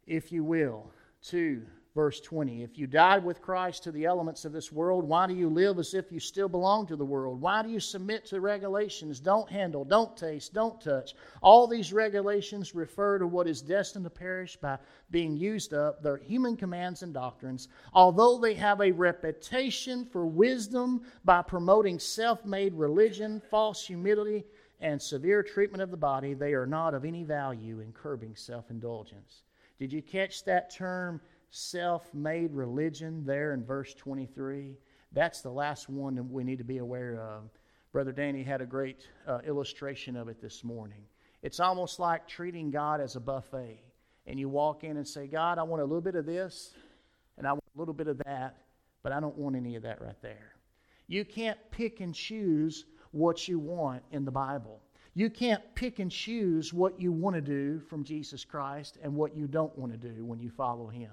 if 0.07 0.33
you 0.33 0.45
will, 0.45 0.91
to 1.25 1.63
verse 1.99 2.21
20. 2.21 2.63
If 2.63 2.79
you 2.79 2.87
died 2.87 3.25
with 3.25 3.43
Christ 3.43 3.83
to 3.83 3.91
the 3.91 4.05
elements 4.05 4.45
of 4.45 4.53
this 4.53 4.71
world, 4.71 5.03
why 5.03 5.27
do 5.27 5.35
you 5.35 5.49
live 5.49 5.81
as 5.81 5.95
if 5.95 6.13
you 6.13 6.21
still 6.21 6.49
belong 6.49 6.87
to 6.87 6.95
the 6.95 7.05
world? 7.05 7.41
Why 7.41 7.61
do 7.61 7.71
you 7.71 7.81
submit 7.81 8.25
to 8.27 8.41
regulations? 8.41 9.19
Don't 9.19 9.51
handle, 9.51 9.85
don't 9.85 10.17
taste, 10.17 10.55
don't 10.55 10.81
touch. 10.81 11.17
All 11.43 11.67
these 11.67 11.93
regulations 11.93 12.73
refer 12.73 13.19
to 13.19 13.27
what 13.27 13.49
is 13.49 13.61
destined 13.61 14.05
to 14.05 14.11
perish 14.11 14.57
by 14.57 14.79
being 15.11 15.37
used 15.37 15.75
up. 15.75 16.01
They're 16.01 16.19
human 16.19 16.57
commands 16.57 17.03
and 17.03 17.13
doctrines. 17.13 17.67
Although 17.93 18.39
they 18.39 18.55
have 18.55 18.81
a 18.81 18.93
reputation 18.93 20.05
for 20.05 20.25
wisdom 20.25 21.03
by 21.25 21.43
promoting 21.43 21.99
self 21.99 22.45
made 22.45 22.75
religion, 22.75 23.43
false 23.51 23.85
humility, 23.85 24.45
and 24.81 25.03
severe 25.03 25.43
treatment 25.43 25.83
of 25.83 25.91
the 25.91 25.97
body, 25.97 26.33
they 26.33 26.55
are 26.55 26.65
not 26.65 26.95
of 26.95 27.05
any 27.05 27.25
value 27.25 27.81
in 27.81 27.91
curbing 27.91 28.37
self 28.37 28.71
indulgence. 28.71 29.43
Did 29.81 29.93
you 29.93 30.01
catch 30.01 30.45
that 30.45 30.71
term? 30.71 31.21
Self 31.51 32.13
made 32.15 32.53
religion 32.53 33.25
there 33.25 33.55
in 33.55 33.65
verse 33.65 33.95
23. 33.95 34.77
That's 35.13 35.41
the 35.41 35.51
last 35.51 35.89
one 35.89 36.15
that 36.17 36.23
we 36.23 36.45
need 36.45 36.59
to 36.59 36.65
be 36.65 36.79
aware 36.79 37.21
of. 37.21 37.51
Brother 37.93 38.13
Danny 38.13 38.43
had 38.43 38.61
a 38.61 38.67
great 38.67 39.09
uh, 39.27 39.39
illustration 39.47 40.17
of 40.17 40.29
it 40.29 40.41
this 40.41 40.63
morning. 40.63 41.05
It's 41.43 41.61
almost 41.61 41.99
like 41.99 42.29
treating 42.29 42.71
God 42.71 43.01
as 43.01 43.17
a 43.17 43.21
buffet. 43.21 43.83
And 44.27 44.39
you 44.39 44.49
walk 44.49 44.85
in 44.85 44.99
and 44.99 45.09
say, 45.09 45.27
God, 45.27 45.59
I 45.59 45.63
want 45.63 45.81
a 45.81 45.85
little 45.85 46.03
bit 46.03 46.15
of 46.15 46.27
this 46.27 46.75
and 47.39 47.47
I 47.47 47.53
want 47.53 47.65
a 47.75 47.79
little 47.79 47.95
bit 47.95 48.09
of 48.09 48.19
that, 48.19 48.59
but 49.03 49.13
I 49.13 49.21
don't 49.21 49.37
want 49.37 49.57
any 49.57 49.77
of 49.77 49.83
that 49.85 50.03
right 50.03 50.21
there. 50.21 50.55
You 51.07 51.25
can't 51.25 51.59
pick 51.71 52.01
and 52.01 52.15
choose 52.15 52.85
what 53.13 53.49
you 53.49 53.59
want 53.59 54.03
in 54.11 54.27
the 54.27 54.31
Bible. 54.31 54.83
You 55.15 55.31
can't 55.31 55.63
pick 55.75 55.99
and 55.99 56.11
choose 56.11 56.75
what 56.75 57.01
you 57.01 57.11
want 57.11 57.37
to 57.37 57.41
do 57.41 57.81
from 57.81 58.05
Jesus 58.05 58.45
Christ 58.45 58.99
and 59.03 59.15
what 59.15 59.35
you 59.35 59.47
don't 59.47 59.77
want 59.79 59.93
to 59.93 59.99
do 59.99 60.25
when 60.25 60.39
you 60.39 60.51
follow 60.51 60.89
Him. 60.89 61.11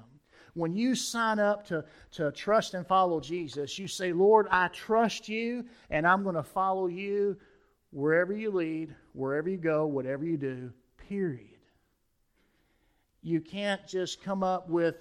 When 0.55 0.73
you 0.73 0.95
sign 0.95 1.37
up 1.37 1.67
to, 1.67 1.83
to 2.13 2.31
trust 2.31 2.73
and 2.73 2.87
follow 2.87 3.19
Jesus, 3.19 3.77
you 3.77 3.87
say, 3.87 4.13
Lord, 4.13 4.47
I 4.49 4.69
trust 4.69 5.29
you 5.29 5.65
and 5.89 6.07
I'm 6.07 6.23
going 6.23 6.35
to 6.35 6.43
follow 6.43 6.87
you 6.87 7.37
wherever 7.91 8.33
you 8.33 8.51
lead, 8.51 8.95
wherever 9.13 9.49
you 9.49 9.57
go, 9.57 9.85
whatever 9.85 10.25
you 10.25 10.37
do, 10.37 10.71
period. 11.09 11.59
You 13.21 13.41
can't 13.41 13.85
just 13.85 14.23
come 14.23 14.43
up 14.43 14.69
with 14.69 14.95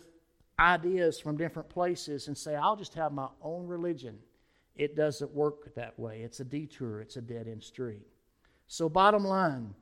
ideas 0.58 1.20
from 1.20 1.36
different 1.36 1.68
places 1.68 2.26
and 2.26 2.36
say, 2.36 2.56
I'll 2.56 2.76
just 2.76 2.94
have 2.94 3.12
my 3.12 3.28
own 3.40 3.66
religion. 3.66 4.18
It 4.76 4.96
doesn't 4.96 5.32
work 5.32 5.74
that 5.76 5.98
way. 5.98 6.22
It's 6.22 6.40
a 6.40 6.44
detour, 6.44 7.00
it's 7.00 7.16
a 7.16 7.22
dead 7.22 7.46
end 7.46 7.62
street. 7.62 8.02
So, 8.66 8.88
bottom 8.88 9.24
line, 9.24 9.74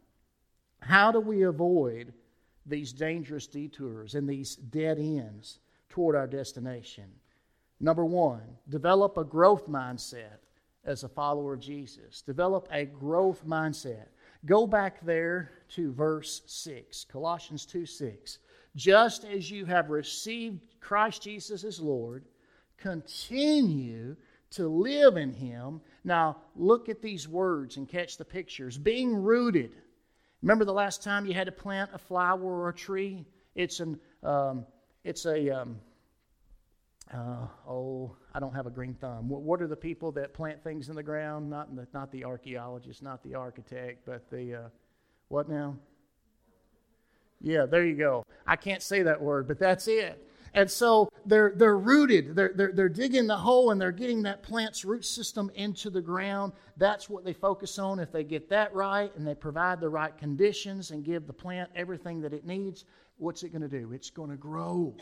how 0.80 1.12
do 1.12 1.20
we 1.20 1.42
avoid 1.42 2.12
these 2.66 2.92
dangerous 2.92 3.46
detours 3.46 4.14
and 4.14 4.28
these 4.28 4.56
dead 4.56 4.98
ends 4.98 5.58
toward 5.88 6.16
our 6.16 6.26
destination. 6.26 7.04
Number 7.80 8.04
one, 8.04 8.42
develop 8.68 9.16
a 9.16 9.24
growth 9.24 9.68
mindset 9.68 10.38
as 10.84 11.04
a 11.04 11.08
follower 11.08 11.54
of 11.54 11.60
Jesus. 11.60 12.22
Develop 12.22 12.68
a 12.70 12.84
growth 12.84 13.46
mindset. 13.46 14.06
Go 14.46 14.66
back 14.66 15.04
there 15.04 15.52
to 15.70 15.92
verse 15.92 16.42
6, 16.46 17.04
Colossians 17.04 17.66
2 17.66 17.86
6. 17.86 18.38
Just 18.74 19.24
as 19.24 19.50
you 19.50 19.64
have 19.66 19.90
received 19.90 20.60
Christ 20.80 21.22
Jesus 21.22 21.64
as 21.64 21.80
Lord, 21.80 22.24
continue 22.78 24.16
to 24.50 24.68
live 24.68 25.16
in 25.16 25.32
Him. 25.32 25.80
Now, 26.04 26.38
look 26.56 26.88
at 26.88 27.02
these 27.02 27.28
words 27.28 27.76
and 27.76 27.88
catch 27.88 28.16
the 28.16 28.24
pictures. 28.24 28.78
Being 28.78 29.14
rooted. 29.14 29.76
Remember 30.42 30.64
the 30.64 30.72
last 30.72 31.02
time 31.02 31.24
you 31.24 31.34
had 31.34 31.46
to 31.46 31.52
plant 31.52 31.90
a 31.94 31.98
flower 31.98 32.42
or 32.42 32.68
a 32.68 32.74
tree? 32.74 33.24
It's 33.54 33.80
an 33.80 33.98
um, 34.22 34.66
it's 35.04 35.24
a 35.24 35.50
um, 35.50 35.76
uh, 37.12 37.46
oh, 37.68 38.16
I 38.34 38.40
don't 38.40 38.54
have 38.54 38.66
a 38.66 38.70
green 38.70 38.94
thumb. 38.94 39.28
What, 39.28 39.42
what, 39.42 39.60
are 39.60 39.66
the 39.66 39.76
people 39.76 40.12
that 40.12 40.32
plant 40.32 40.62
things 40.64 40.88
in 40.88 40.96
the 40.96 41.02
ground? 41.02 41.50
Not 41.50 41.74
the, 41.76 41.86
not 41.92 42.10
the 42.10 42.24
archaeologist, 42.24 43.02
not 43.02 43.22
the 43.22 43.34
architect, 43.34 44.06
but 44.06 44.30
the 44.30 44.54
uh, 44.54 44.68
what 45.28 45.48
now? 45.48 45.76
Yeah, 47.40 47.66
there 47.66 47.84
you 47.84 47.96
go. 47.96 48.24
I 48.46 48.56
can't 48.56 48.82
say 48.82 49.02
that 49.02 49.20
word, 49.20 49.48
but 49.48 49.58
that's 49.58 49.88
it. 49.88 50.26
And 50.54 50.70
so 50.70 51.08
they're, 51.24 51.54
they're 51.56 51.78
rooted. 51.78 52.34
They're, 52.34 52.52
they're, 52.54 52.72
they're 52.72 52.88
digging 52.88 53.26
the 53.26 53.36
hole 53.36 53.70
and 53.70 53.80
they're 53.80 53.90
getting 53.90 54.22
that 54.24 54.42
plant's 54.42 54.84
root 54.84 55.04
system 55.04 55.50
into 55.54 55.88
the 55.88 56.02
ground. 56.02 56.52
That's 56.76 57.08
what 57.08 57.24
they 57.24 57.32
focus 57.32 57.78
on. 57.78 57.98
If 57.98 58.12
they 58.12 58.24
get 58.24 58.50
that 58.50 58.74
right 58.74 59.10
and 59.16 59.26
they 59.26 59.34
provide 59.34 59.80
the 59.80 59.88
right 59.88 60.16
conditions 60.16 60.90
and 60.90 61.04
give 61.04 61.26
the 61.26 61.32
plant 61.32 61.70
everything 61.74 62.20
that 62.20 62.34
it 62.34 62.44
needs, 62.44 62.84
what's 63.16 63.42
it 63.42 63.48
going 63.48 63.62
to 63.62 63.68
do? 63.68 63.92
It's 63.92 64.10
going 64.10 64.30
to 64.30 64.36
grow. 64.36 64.94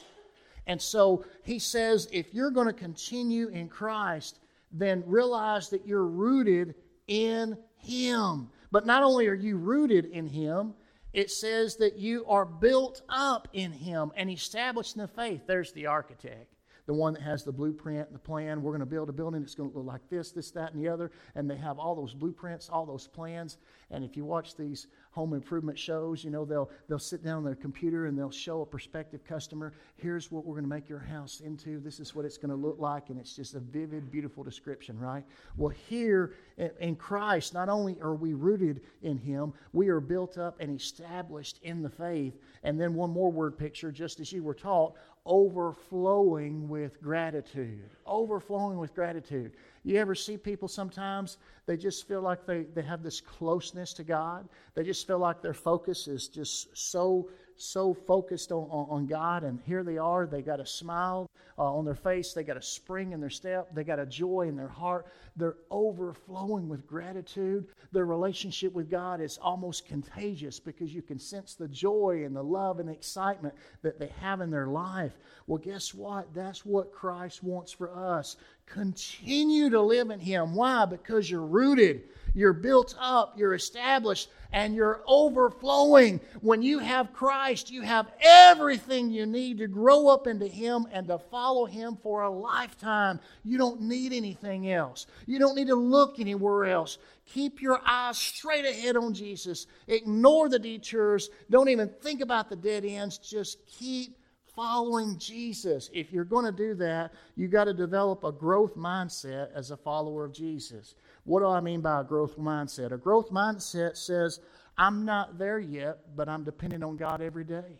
And 0.66 0.80
so 0.80 1.24
he 1.42 1.58
says, 1.58 2.08
if 2.12 2.32
you're 2.32 2.50
going 2.50 2.68
to 2.68 2.72
continue 2.72 3.48
in 3.48 3.68
Christ, 3.68 4.38
then 4.70 5.02
realize 5.06 5.68
that 5.70 5.86
you're 5.86 6.06
rooted 6.06 6.74
in 7.08 7.56
Him. 7.76 8.50
But 8.70 8.86
not 8.86 9.02
only 9.02 9.26
are 9.26 9.34
you 9.34 9.56
rooted 9.56 10.06
in 10.06 10.28
Him, 10.28 10.74
it 11.12 11.30
says 11.30 11.76
that 11.76 11.98
you 11.98 12.24
are 12.26 12.44
built 12.44 13.02
up 13.08 13.48
in 13.52 13.72
Him 13.72 14.12
and 14.16 14.30
established 14.30 14.96
in 14.96 15.02
the 15.02 15.08
faith. 15.08 15.42
There's 15.46 15.72
the 15.72 15.86
architect 15.86 16.54
the 16.90 16.94
one 16.94 17.14
that 17.14 17.22
has 17.22 17.44
the 17.44 17.52
blueprint 17.52 18.12
the 18.12 18.18
plan. 18.18 18.62
We're 18.62 18.72
going 18.72 18.80
to 18.80 18.86
build 18.86 19.08
a 19.08 19.12
building 19.12 19.42
that's 19.42 19.54
going 19.54 19.70
to 19.70 19.78
look 19.78 19.86
like 19.86 20.00
this, 20.10 20.32
this, 20.32 20.50
that, 20.50 20.72
and 20.72 20.84
the 20.84 20.88
other. 20.88 21.12
And 21.36 21.48
they 21.48 21.54
have 21.54 21.78
all 21.78 21.94
those 21.94 22.14
blueprints, 22.14 22.68
all 22.68 22.84
those 22.84 23.06
plans. 23.06 23.58
And 23.92 24.02
if 24.02 24.16
you 24.16 24.24
watch 24.24 24.56
these 24.56 24.88
home 25.10 25.34
improvement 25.34 25.78
shows, 25.78 26.22
you 26.22 26.30
know, 26.30 26.44
they'll, 26.44 26.70
they'll 26.88 26.98
sit 26.98 27.24
down 27.24 27.38
on 27.38 27.44
their 27.44 27.56
computer 27.56 28.06
and 28.06 28.16
they'll 28.16 28.30
show 28.30 28.62
a 28.62 28.66
prospective 28.66 29.24
customer, 29.24 29.72
here's 29.96 30.30
what 30.30 30.44
we're 30.44 30.54
going 30.54 30.64
to 30.64 30.68
make 30.68 30.88
your 30.88 31.00
house 31.00 31.40
into. 31.40 31.80
This 31.80 31.98
is 31.98 32.14
what 32.14 32.24
it's 32.24 32.36
going 32.36 32.50
to 32.50 32.56
look 32.56 32.78
like. 32.78 33.10
And 33.10 33.18
it's 33.18 33.34
just 33.34 33.54
a 33.54 33.60
vivid, 33.60 34.10
beautiful 34.10 34.44
description, 34.44 34.98
right? 34.98 35.24
Well, 35.56 35.70
here 35.88 36.34
in 36.78 36.94
Christ, 36.94 37.54
not 37.54 37.68
only 37.68 38.00
are 38.00 38.14
we 38.14 38.34
rooted 38.34 38.82
in 39.02 39.18
Him, 39.18 39.52
we 39.72 39.88
are 39.88 40.00
built 40.00 40.38
up 40.38 40.56
and 40.60 40.78
established 40.78 41.58
in 41.62 41.82
the 41.82 41.90
faith. 41.90 42.38
And 42.62 42.80
then 42.80 42.94
one 42.94 43.10
more 43.10 43.32
word 43.32 43.58
picture, 43.58 43.90
just 43.90 44.20
as 44.20 44.32
you 44.32 44.44
were 44.44 44.54
taught, 44.54 44.94
overflowing 45.26 46.68
with 46.68 47.00
gratitude. 47.02 47.90
Overflowing 48.06 48.78
with 48.78 48.94
gratitude. 48.94 49.52
You 49.84 49.96
ever 49.96 50.14
see 50.14 50.36
people 50.36 50.68
sometimes, 50.68 51.38
they 51.66 51.76
just 51.76 52.06
feel 52.06 52.20
like 52.20 52.46
they, 52.46 52.62
they 52.74 52.82
have 52.82 53.02
this 53.02 53.20
closeness 53.20 53.92
to 53.94 54.04
God. 54.04 54.48
They 54.74 54.82
just 54.82 55.06
feel 55.06 55.18
like 55.18 55.42
their 55.42 55.54
focus 55.54 56.08
is 56.08 56.28
just 56.28 56.76
so 56.76 57.30
so 57.60 57.94
focused 57.94 58.52
on, 58.52 58.68
on, 58.70 58.86
on, 58.90 59.06
God, 59.06 59.44
and 59.44 59.60
here 59.66 59.82
they 59.82 59.98
are. 59.98 60.26
They 60.26 60.42
got 60.42 60.60
a 60.60 60.66
smile 60.66 61.30
uh, 61.58 61.62
on 61.62 61.84
their 61.84 61.94
face, 61.94 62.32
they 62.32 62.42
got 62.42 62.56
a 62.56 62.62
spring 62.62 63.12
in 63.12 63.20
their 63.20 63.30
step, 63.30 63.74
they 63.74 63.84
got 63.84 63.98
a 63.98 64.06
joy 64.06 64.46
in 64.48 64.56
their 64.56 64.68
heart. 64.68 65.06
They're 65.36 65.56
overflowing 65.70 66.68
with 66.68 66.86
gratitude. 66.86 67.66
Their 67.92 68.04
relationship 68.04 68.72
with 68.72 68.90
God 68.90 69.20
is 69.20 69.38
almost 69.38 69.86
contagious 69.86 70.58
because 70.58 70.92
you 70.92 71.02
can 71.02 71.18
sense 71.18 71.54
the 71.54 71.68
joy 71.68 72.22
and 72.26 72.34
the 72.34 72.42
love 72.42 72.80
and 72.80 72.90
excitement 72.90 73.54
that 73.82 73.98
they 73.98 74.12
have 74.20 74.40
in 74.40 74.50
their 74.50 74.66
life. 74.66 75.16
Well, 75.46 75.58
guess 75.58 75.94
what? 75.94 76.34
That's 76.34 76.66
what 76.66 76.92
Christ 76.92 77.42
wants 77.42 77.72
for 77.72 77.90
us. 77.94 78.36
Continue 78.66 79.70
to 79.70 79.80
live 79.80 80.10
in 80.10 80.20
Him. 80.20 80.54
Why? 80.54 80.84
Because 80.84 81.30
you're 81.30 81.40
rooted 81.40 82.04
you're 82.34 82.52
built 82.52 82.94
up, 82.98 83.34
you're 83.36 83.54
established, 83.54 84.30
and 84.52 84.74
you're 84.74 85.02
overflowing. 85.06 86.20
When 86.40 86.62
you 86.62 86.78
have 86.78 87.12
Christ, 87.12 87.70
you 87.70 87.82
have 87.82 88.10
everything 88.20 89.10
you 89.10 89.26
need 89.26 89.58
to 89.58 89.68
grow 89.68 90.08
up 90.08 90.26
into 90.26 90.46
Him 90.46 90.86
and 90.92 91.06
to 91.08 91.18
follow 91.18 91.66
Him 91.66 91.96
for 92.02 92.22
a 92.22 92.30
lifetime. 92.30 93.20
You 93.44 93.58
don't 93.58 93.82
need 93.82 94.12
anything 94.12 94.70
else. 94.70 95.06
You 95.26 95.38
don't 95.38 95.54
need 95.54 95.68
to 95.68 95.74
look 95.74 96.18
anywhere 96.18 96.64
else. 96.66 96.98
Keep 97.26 97.62
your 97.62 97.80
eyes 97.86 98.18
straight 98.18 98.64
ahead 98.64 98.96
on 98.96 99.14
Jesus. 99.14 99.66
Ignore 99.86 100.48
the 100.48 100.58
detours. 100.58 101.30
Don't 101.48 101.68
even 101.68 101.88
think 102.02 102.20
about 102.20 102.50
the 102.50 102.56
dead 102.56 102.84
ends. 102.84 103.18
Just 103.18 103.64
keep 103.66 104.16
following 104.54 105.16
Jesus. 105.18 105.88
If 105.92 106.12
you're 106.12 106.24
going 106.24 106.44
to 106.44 106.52
do 106.52 106.74
that, 106.74 107.12
you've 107.36 107.52
got 107.52 107.64
to 107.64 107.74
develop 107.74 108.24
a 108.24 108.32
growth 108.32 108.76
mindset 108.76 109.48
as 109.54 109.70
a 109.70 109.76
follower 109.76 110.24
of 110.24 110.32
Jesus. 110.32 110.94
What 111.30 111.42
do 111.42 111.46
I 111.46 111.60
mean 111.60 111.80
by 111.80 112.00
a 112.00 112.02
growth 112.02 112.36
mindset? 112.36 112.90
A 112.90 112.96
growth 112.96 113.30
mindset 113.30 113.96
says, 113.96 114.40
I'm 114.76 115.04
not 115.04 115.38
there 115.38 115.60
yet, 115.60 115.98
but 116.16 116.28
I'm 116.28 116.42
depending 116.42 116.82
on 116.82 116.96
God 116.96 117.22
every 117.22 117.44
day. 117.44 117.78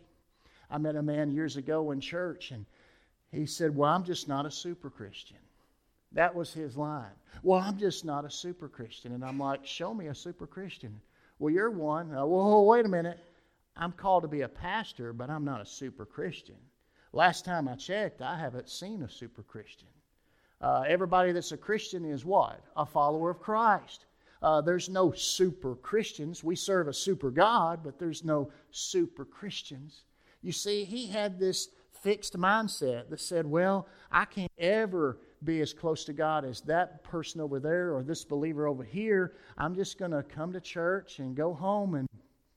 I 0.69 0.77
met 0.77 0.95
a 0.95 1.01
man 1.01 1.33
years 1.33 1.57
ago 1.57 1.91
in 1.91 1.99
church, 1.99 2.51
and 2.51 2.65
he 3.29 3.45
said, 3.45 3.75
Well, 3.75 3.89
I'm 3.89 4.05
just 4.05 4.29
not 4.29 4.45
a 4.45 4.51
super 4.51 4.89
Christian. 4.89 5.35
That 6.13 6.33
was 6.33 6.53
his 6.53 6.77
line. 6.77 7.11
Well, 7.43 7.59
I'm 7.59 7.77
just 7.77 8.05
not 8.05 8.23
a 8.23 8.31
super 8.31 8.69
Christian. 8.69 9.11
And 9.11 9.25
I'm 9.25 9.37
like, 9.37 9.65
Show 9.65 9.93
me 9.93 10.07
a 10.07 10.15
super 10.15 10.47
Christian. 10.47 11.01
Well, 11.37 11.53
you're 11.53 11.71
one. 11.71 12.15
Uh, 12.15 12.25
well, 12.25 12.65
wait 12.65 12.85
a 12.85 12.89
minute. 12.89 13.19
I'm 13.75 13.91
called 13.91 14.23
to 14.23 14.29
be 14.29 14.43
a 14.43 14.47
pastor, 14.47 15.11
but 15.11 15.29
I'm 15.29 15.43
not 15.43 15.59
a 15.59 15.65
super 15.65 16.05
Christian. 16.05 16.55
Last 17.11 17.43
time 17.43 17.67
I 17.67 17.75
checked, 17.75 18.21
I 18.21 18.39
haven't 18.39 18.69
seen 18.69 19.03
a 19.03 19.09
super 19.09 19.43
Christian. 19.43 19.89
Uh, 20.61 20.83
everybody 20.87 21.31
that's 21.31 21.51
a 21.51 21.57
Christian 21.57 22.05
is 22.05 22.23
what? 22.23 22.61
A 22.75 22.85
follower 22.85 23.31
of 23.31 23.39
Christ. 23.39 24.05
Uh, 24.41 24.61
there's 24.61 24.89
no 24.89 25.11
super 25.11 25.75
Christians. 25.75 26.43
We 26.43 26.55
serve 26.55 26.87
a 26.87 26.93
super 26.93 27.31
God, 27.31 27.81
but 27.83 27.99
there's 27.99 28.23
no 28.23 28.51
super 28.71 29.25
Christians. 29.25 30.03
You 30.41 30.51
see, 30.51 30.83
he 30.83 31.07
had 31.07 31.39
this 31.39 31.69
fixed 32.01 32.37
mindset 32.37 33.09
that 33.09 33.19
said, 33.19 33.45
well, 33.45 33.87
I 34.11 34.25
can't 34.25 34.51
ever 34.57 35.17
be 35.43 35.61
as 35.61 35.73
close 35.73 36.03
to 36.05 36.13
God 36.13 36.45
as 36.45 36.61
that 36.61 37.03
person 37.03 37.41
over 37.41 37.59
there 37.59 37.93
or 37.95 38.03
this 38.03 38.23
believer 38.23 38.67
over 38.67 38.83
here. 38.83 39.33
I'm 39.57 39.75
just 39.75 39.97
going 39.97 40.11
to 40.11 40.23
come 40.23 40.53
to 40.53 40.61
church 40.61 41.19
and 41.19 41.35
go 41.35 41.53
home 41.53 41.95
and 41.95 42.07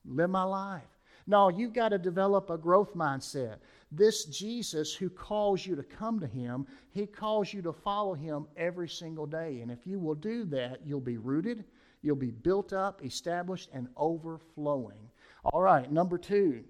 live 0.05 0.29
my 0.29 0.43
life. 0.43 0.83
No, 1.27 1.49
you've 1.49 1.73
got 1.73 1.89
to 1.89 1.97
develop 1.97 2.49
a 2.49 2.57
growth 2.57 2.93
mindset. 2.95 3.57
This 3.95 4.25
Jesus 4.25 4.93
who 4.93 5.09
calls 5.09 5.65
you 5.65 5.75
to 5.75 5.83
come 5.83 6.19
to 6.19 6.27
him, 6.27 6.67
he 6.91 7.05
calls 7.05 7.53
you 7.53 7.61
to 7.61 7.71
follow 7.71 8.13
him 8.13 8.45
every 8.57 8.89
single 8.89 9.25
day. 9.25 9.61
And 9.61 9.71
if 9.71 9.87
you 9.87 9.99
will 9.99 10.15
do 10.15 10.43
that, 10.45 10.81
you'll 10.85 10.99
be 10.99 11.17
rooted, 11.17 11.63
you'll 12.01 12.17
be 12.17 12.31
built 12.31 12.73
up, 12.73 13.05
established, 13.05 13.69
and 13.73 13.87
overflowing. 13.95 15.09
All 15.45 15.61
right, 15.61 15.89
number 15.89 16.17
two, 16.17 16.65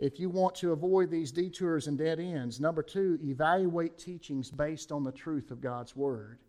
if 0.00 0.18
you 0.18 0.28
want 0.28 0.56
to 0.56 0.72
avoid 0.72 1.10
these 1.10 1.30
detours 1.30 1.86
and 1.86 1.96
dead 1.96 2.18
ends, 2.18 2.58
number 2.58 2.82
two, 2.82 3.18
evaluate 3.22 3.96
teachings 3.96 4.50
based 4.50 4.90
on 4.90 5.04
the 5.04 5.12
truth 5.12 5.52
of 5.52 5.60
God's 5.60 5.94
Word. 5.94 6.40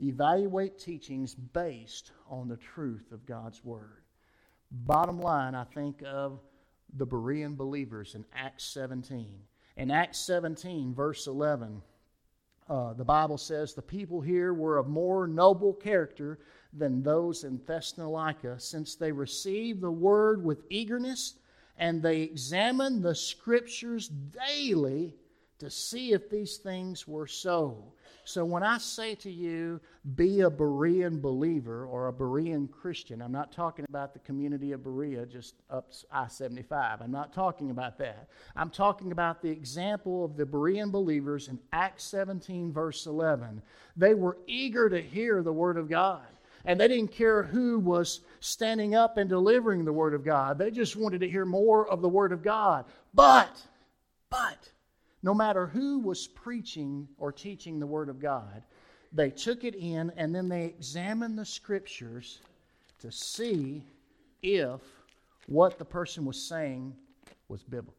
Evaluate 0.00 0.78
teachings 0.78 1.34
based 1.34 2.12
on 2.28 2.46
the 2.46 2.56
truth 2.56 3.10
of 3.10 3.26
God's 3.26 3.64
Word. 3.64 4.04
Bottom 4.70 5.20
line, 5.20 5.56
I 5.56 5.64
think 5.64 6.02
of 6.06 6.40
the 6.94 7.06
Berean 7.06 7.56
believers 7.56 8.14
in 8.14 8.24
Acts 8.32 8.64
17. 8.64 9.40
In 9.76 9.90
Acts 9.90 10.18
17, 10.18 10.94
verse 10.94 11.26
11, 11.26 11.82
uh, 12.68 12.92
the 12.92 13.04
Bible 13.04 13.38
says, 13.38 13.74
The 13.74 13.82
people 13.82 14.20
here 14.20 14.54
were 14.54 14.78
of 14.78 14.88
more 14.88 15.26
noble 15.26 15.72
character 15.72 16.38
than 16.72 17.02
those 17.02 17.44
in 17.44 17.60
Thessalonica, 17.66 18.58
since 18.60 18.94
they 18.94 19.12
received 19.12 19.80
the 19.80 19.90
word 19.90 20.44
with 20.44 20.64
eagerness 20.70 21.34
and 21.78 22.02
they 22.02 22.20
examined 22.20 23.02
the 23.02 23.14
scriptures 23.14 24.08
daily 24.08 25.14
to 25.62 25.70
see 25.70 26.12
if 26.12 26.28
these 26.28 26.56
things 26.56 27.06
were 27.06 27.28
so. 27.28 27.92
So 28.24 28.44
when 28.44 28.64
I 28.64 28.78
say 28.78 29.14
to 29.16 29.30
you, 29.30 29.80
be 30.16 30.40
a 30.40 30.50
Berean 30.50 31.22
believer 31.22 31.86
or 31.86 32.08
a 32.08 32.12
Berean 32.12 32.68
Christian, 32.68 33.22
I'm 33.22 33.30
not 33.30 33.52
talking 33.52 33.84
about 33.88 34.12
the 34.12 34.18
community 34.18 34.72
of 34.72 34.82
Berea 34.82 35.24
just 35.24 35.54
up 35.70 35.92
I 36.10 36.26
75. 36.26 37.00
I'm 37.00 37.12
not 37.12 37.32
talking 37.32 37.70
about 37.70 37.96
that. 37.98 38.28
I'm 38.56 38.70
talking 38.70 39.12
about 39.12 39.40
the 39.40 39.50
example 39.50 40.24
of 40.24 40.36
the 40.36 40.44
Berean 40.44 40.90
believers 40.90 41.46
in 41.46 41.60
Acts 41.72 42.02
17, 42.04 42.72
verse 42.72 43.06
11. 43.06 43.62
They 43.96 44.14
were 44.14 44.38
eager 44.48 44.88
to 44.88 45.00
hear 45.00 45.44
the 45.44 45.52
Word 45.52 45.76
of 45.76 45.88
God. 45.88 46.26
And 46.64 46.80
they 46.80 46.88
didn't 46.88 47.12
care 47.12 47.44
who 47.44 47.78
was 47.78 48.20
standing 48.40 48.96
up 48.96 49.16
and 49.16 49.30
delivering 49.30 49.84
the 49.84 49.92
Word 49.92 50.14
of 50.14 50.24
God. 50.24 50.58
They 50.58 50.72
just 50.72 50.96
wanted 50.96 51.20
to 51.20 51.30
hear 51.30 51.44
more 51.44 51.88
of 51.88 52.02
the 52.02 52.08
Word 52.08 52.32
of 52.32 52.42
God. 52.42 52.84
But, 53.14 53.60
but, 54.28 54.71
no 55.22 55.34
matter 55.34 55.66
who 55.66 55.98
was 55.98 56.26
preaching 56.26 57.08
or 57.18 57.32
teaching 57.32 57.78
the 57.78 57.86
Word 57.86 58.08
of 58.08 58.20
God, 58.20 58.62
they 59.12 59.30
took 59.30 59.64
it 59.64 59.74
in 59.74 60.10
and 60.16 60.34
then 60.34 60.48
they 60.48 60.64
examined 60.64 61.38
the 61.38 61.44
scriptures 61.44 62.40
to 63.00 63.12
see 63.12 63.84
if 64.42 64.80
what 65.46 65.78
the 65.78 65.84
person 65.84 66.24
was 66.24 66.40
saying 66.40 66.94
was 67.48 67.62
biblical. 67.62 67.96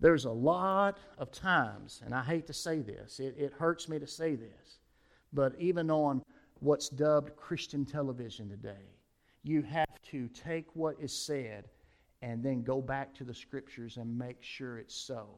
There's 0.00 0.24
a 0.24 0.30
lot 0.30 0.98
of 1.18 1.30
times, 1.30 2.00
and 2.04 2.14
I 2.14 2.22
hate 2.22 2.46
to 2.46 2.54
say 2.54 2.80
this, 2.80 3.20
it, 3.20 3.34
it 3.38 3.52
hurts 3.52 3.88
me 3.88 3.98
to 3.98 4.06
say 4.06 4.34
this, 4.34 4.78
but 5.32 5.54
even 5.58 5.90
on 5.90 6.22
what's 6.60 6.88
dubbed 6.88 7.36
Christian 7.36 7.84
television 7.84 8.48
today, 8.48 8.88
you 9.42 9.62
have 9.62 10.00
to 10.10 10.28
take 10.28 10.74
what 10.74 10.96
is 11.00 11.12
said 11.12 11.68
and 12.22 12.42
then 12.42 12.62
go 12.62 12.80
back 12.80 13.14
to 13.14 13.24
the 13.24 13.34
scriptures 13.34 13.96
and 13.96 14.18
make 14.18 14.42
sure 14.42 14.78
it's 14.78 14.94
so. 14.94 15.28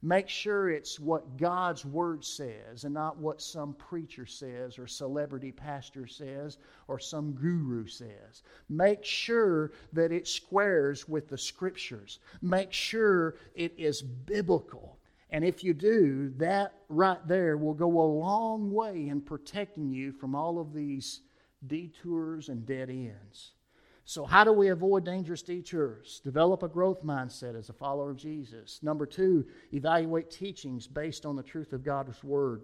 Make 0.00 0.28
sure 0.28 0.70
it's 0.70 1.00
what 1.00 1.36
God's 1.36 1.84
Word 1.84 2.24
says 2.24 2.84
and 2.84 2.94
not 2.94 3.18
what 3.18 3.42
some 3.42 3.74
preacher 3.74 4.26
says 4.26 4.78
or 4.78 4.86
celebrity 4.86 5.50
pastor 5.50 6.06
says 6.06 6.58
or 6.86 7.00
some 7.00 7.32
guru 7.32 7.88
says. 7.88 8.44
Make 8.68 9.04
sure 9.04 9.72
that 9.92 10.12
it 10.12 10.28
squares 10.28 11.08
with 11.08 11.28
the 11.28 11.38
Scriptures. 11.38 12.20
Make 12.42 12.72
sure 12.72 13.34
it 13.56 13.74
is 13.76 14.00
biblical. 14.00 15.00
And 15.30 15.44
if 15.44 15.64
you 15.64 15.74
do, 15.74 16.32
that 16.36 16.74
right 16.88 17.26
there 17.26 17.56
will 17.56 17.74
go 17.74 18.00
a 18.00 18.14
long 18.20 18.72
way 18.72 19.08
in 19.08 19.20
protecting 19.20 19.90
you 19.90 20.12
from 20.12 20.36
all 20.36 20.60
of 20.60 20.72
these 20.72 21.22
detours 21.66 22.48
and 22.48 22.64
dead 22.64 22.88
ends. 22.88 23.52
So, 24.08 24.24
how 24.24 24.42
do 24.42 24.54
we 24.54 24.68
avoid 24.68 25.04
dangerous 25.04 25.42
detours? 25.42 26.22
Develop 26.24 26.62
a 26.62 26.68
growth 26.68 27.04
mindset 27.04 27.54
as 27.54 27.68
a 27.68 27.74
follower 27.74 28.12
of 28.12 28.16
Jesus. 28.16 28.82
Number 28.82 29.04
two, 29.04 29.44
evaluate 29.74 30.30
teachings 30.30 30.86
based 30.86 31.26
on 31.26 31.36
the 31.36 31.42
truth 31.42 31.74
of 31.74 31.84
God's 31.84 32.24
Word. 32.24 32.62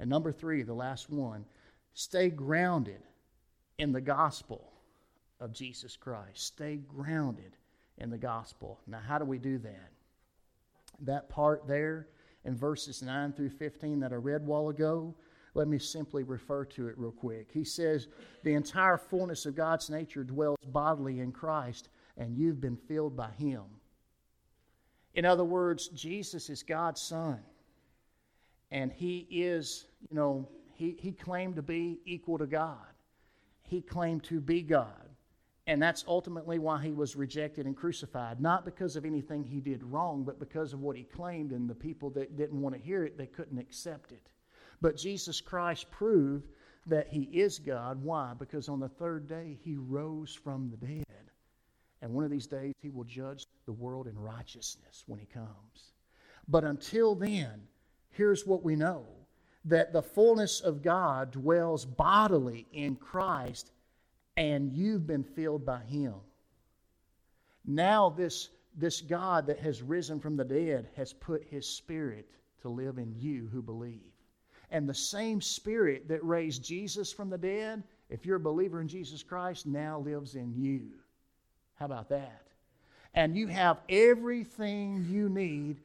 And 0.00 0.08
number 0.08 0.32
three, 0.32 0.62
the 0.62 0.72
last 0.72 1.10
one, 1.10 1.44
stay 1.92 2.30
grounded 2.30 3.02
in 3.76 3.92
the 3.92 4.00
gospel 4.00 4.72
of 5.38 5.52
Jesus 5.52 5.98
Christ. 5.98 6.46
Stay 6.46 6.76
grounded 6.76 7.58
in 7.98 8.08
the 8.08 8.16
gospel. 8.16 8.80
Now, 8.86 9.00
how 9.06 9.18
do 9.18 9.26
we 9.26 9.36
do 9.36 9.58
that? 9.58 9.90
That 11.00 11.28
part 11.28 11.68
there 11.68 12.08
in 12.46 12.56
verses 12.56 13.02
9 13.02 13.34
through 13.34 13.50
15 13.50 14.00
that 14.00 14.14
I 14.14 14.16
read 14.16 14.40
a 14.40 14.44
while 14.44 14.70
ago, 14.70 15.14
let 15.56 15.68
me 15.68 15.78
simply 15.78 16.22
refer 16.22 16.66
to 16.66 16.88
it 16.88 16.98
real 16.98 17.10
quick. 17.10 17.48
He 17.50 17.64
says, 17.64 18.08
The 18.44 18.52
entire 18.52 18.98
fullness 18.98 19.46
of 19.46 19.54
God's 19.54 19.88
nature 19.88 20.22
dwells 20.22 20.58
bodily 20.66 21.20
in 21.20 21.32
Christ, 21.32 21.88
and 22.18 22.36
you've 22.36 22.60
been 22.60 22.76
filled 22.76 23.16
by 23.16 23.30
Him. 23.38 23.62
In 25.14 25.24
other 25.24 25.44
words, 25.44 25.88
Jesus 25.88 26.50
is 26.50 26.62
God's 26.62 27.00
Son. 27.00 27.40
And 28.70 28.92
He 28.92 29.26
is, 29.30 29.86
you 30.10 30.14
know, 30.14 30.46
He, 30.74 30.94
he 31.00 31.12
claimed 31.12 31.56
to 31.56 31.62
be 31.62 32.00
equal 32.04 32.36
to 32.36 32.46
God. 32.46 32.76
He 33.62 33.80
claimed 33.80 34.24
to 34.24 34.40
be 34.40 34.60
God. 34.60 35.08
And 35.66 35.82
that's 35.82 36.04
ultimately 36.06 36.60
why 36.60 36.80
he 36.80 36.92
was 36.92 37.16
rejected 37.16 37.66
and 37.66 37.76
crucified. 37.76 38.40
Not 38.40 38.64
because 38.64 38.94
of 38.94 39.04
anything 39.04 39.42
he 39.42 39.58
did 39.58 39.82
wrong, 39.82 40.22
but 40.22 40.38
because 40.38 40.72
of 40.72 40.80
what 40.80 40.96
he 40.96 41.02
claimed, 41.02 41.50
and 41.50 41.68
the 41.68 41.74
people 41.74 42.08
that 42.10 42.36
didn't 42.36 42.60
want 42.60 42.76
to 42.76 42.80
hear 42.80 43.02
it, 43.02 43.18
they 43.18 43.26
couldn't 43.26 43.58
accept 43.58 44.12
it. 44.12 44.28
But 44.80 44.96
Jesus 44.96 45.40
Christ 45.40 45.90
proved 45.90 46.48
that 46.86 47.08
he 47.08 47.22
is 47.22 47.58
God. 47.58 48.02
Why? 48.02 48.32
Because 48.38 48.68
on 48.68 48.80
the 48.80 48.88
third 48.88 49.28
day 49.28 49.58
he 49.62 49.76
rose 49.76 50.34
from 50.34 50.70
the 50.70 50.76
dead. 50.76 51.04
And 52.02 52.12
one 52.12 52.24
of 52.24 52.30
these 52.30 52.46
days 52.46 52.74
he 52.80 52.90
will 52.90 53.04
judge 53.04 53.46
the 53.64 53.72
world 53.72 54.06
in 54.06 54.18
righteousness 54.18 55.04
when 55.06 55.18
he 55.18 55.26
comes. 55.26 55.92
But 56.48 56.64
until 56.64 57.14
then, 57.14 57.62
here's 58.10 58.46
what 58.46 58.62
we 58.62 58.76
know 58.76 59.06
that 59.64 59.92
the 59.92 60.02
fullness 60.02 60.60
of 60.60 60.82
God 60.82 61.32
dwells 61.32 61.84
bodily 61.84 62.68
in 62.72 62.94
Christ, 62.94 63.72
and 64.36 64.72
you've 64.72 65.08
been 65.08 65.24
filled 65.24 65.66
by 65.66 65.80
him. 65.80 66.14
Now, 67.64 68.10
this, 68.10 68.50
this 68.76 69.00
God 69.00 69.48
that 69.48 69.58
has 69.58 69.82
risen 69.82 70.20
from 70.20 70.36
the 70.36 70.44
dead 70.44 70.88
has 70.94 71.12
put 71.12 71.42
his 71.42 71.66
spirit 71.66 72.30
to 72.62 72.68
live 72.68 72.98
in 72.98 73.12
you 73.16 73.48
who 73.52 73.60
believe. 73.60 74.12
And 74.70 74.88
the 74.88 74.94
same 74.94 75.40
Spirit 75.40 76.08
that 76.08 76.24
raised 76.24 76.64
Jesus 76.64 77.12
from 77.12 77.30
the 77.30 77.38
dead, 77.38 77.82
if 78.10 78.26
you're 78.26 78.36
a 78.36 78.40
believer 78.40 78.80
in 78.80 78.88
Jesus 78.88 79.22
Christ, 79.22 79.66
now 79.66 80.00
lives 80.00 80.34
in 80.34 80.52
you. 80.54 80.88
How 81.74 81.86
about 81.86 82.08
that? 82.08 82.42
And 83.14 83.36
you 83.36 83.46
have 83.46 83.78
everything 83.88 85.06
you 85.08 85.28
need 85.28 85.80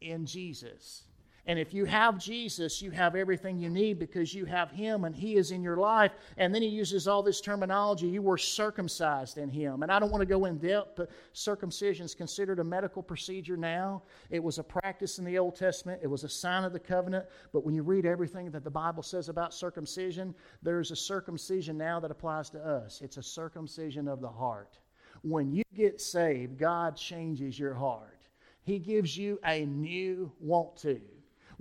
in 0.00 0.26
Jesus. 0.26 1.04
And 1.46 1.58
if 1.58 1.74
you 1.74 1.84
have 1.86 2.18
Jesus, 2.18 2.80
you 2.80 2.92
have 2.92 3.16
everything 3.16 3.58
you 3.58 3.68
need 3.68 3.98
because 3.98 4.32
you 4.32 4.44
have 4.44 4.70
Him 4.70 5.04
and 5.04 5.14
He 5.14 5.34
is 5.34 5.50
in 5.50 5.60
your 5.60 5.76
life. 5.76 6.12
And 6.36 6.54
then 6.54 6.62
He 6.62 6.68
uses 6.68 7.08
all 7.08 7.20
this 7.20 7.40
terminology 7.40 8.06
you 8.06 8.22
were 8.22 8.38
circumcised 8.38 9.38
in 9.38 9.48
Him. 9.48 9.82
And 9.82 9.90
I 9.90 9.98
don't 9.98 10.12
want 10.12 10.22
to 10.22 10.26
go 10.26 10.44
in 10.44 10.58
depth, 10.58 10.92
but 10.96 11.10
circumcision 11.32 12.06
is 12.06 12.14
considered 12.14 12.60
a 12.60 12.64
medical 12.64 13.02
procedure 13.02 13.56
now. 13.56 14.02
It 14.30 14.42
was 14.42 14.58
a 14.58 14.62
practice 14.62 15.18
in 15.18 15.24
the 15.24 15.36
Old 15.36 15.56
Testament, 15.56 16.00
it 16.02 16.06
was 16.06 16.22
a 16.22 16.28
sign 16.28 16.62
of 16.62 16.72
the 16.72 16.78
covenant. 16.78 17.26
But 17.52 17.64
when 17.64 17.74
you 17.74 17.82
read 17.82 18.06
everything 18.06 18.52
that 18.52 18.62
the 18.62 18.70
Bible 18.70 19.02
says 19.02 19.28
about 19.28 19.52
circumcision, 19.52 20.36
there's 20.62 20.92
a 20.92 20.96
circumcision 20.96 21.76
now 21.76 21.98
that 21.98 22.12
applies 22.12 22.50
to 22.50 22.64
us. 22.64 23.00
It's 23.02 23.16
a 23.16 23.22
circumcision 23.22 24.06
of 24.06 24.20
the 24.20 24.30
heart. 24.30 24.78
When 25.22 25.52
you 25.52 25.64
get 25.74 26.00
saved, 26.00 26.56
God 26.56 26.96
changes 26.96 27.58
your 27.58 27.74
heart, 27.74 28.20
He 28.62 28.78
gives 28.78 29.16
you 29.16 29.40
a 29.44 29.66
new 29.66 30.30
want 30.38 30.76
to. 30.78 31.00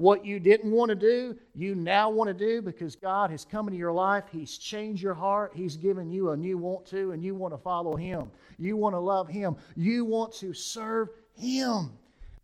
What 0.01 0.25
you 0.25 0.39
didn't 0.39 0.71
want 0.71 0.89
to 0.89 0.95
do, 0.95 1.37
you 1.53 1.75
now 1.75 2.09
want 2.09 2.27
to 2.27 2.33
do 2.33 2.59
because 2.59 2.95
God 2.95 3.29
has 3.29 3.45
come 3.45 3.67
into 3.67 3.77
your 3.77 3.91
life. 3.91 4.23
He's 4.31 4.57
changed 4.57 5.03
your 5.03 5.13
heart. 5.13 5.51
He's 5.53 5.77
given 5.77 6.09
you 6.09 6.31
a 6.31 6.35
new 6.35 6.57
want 6.57 6.87
to, 6.87 7.11
and 7.11 7.23
you 7.23 7.35
want 7.35 7.53
to 7.53 7.59
follow 7.59 7.95
Him. 7.95 8.31
You 8.57 8.77
want 8.77 8.95
to 8.95 8.99
love 8.99 9.27
Him. 9.27 9.55
You 9.75 10.03
want 10.03 10.33
to 10.37 10.55
serve 10.55 11.09
Him. 11.35 11.91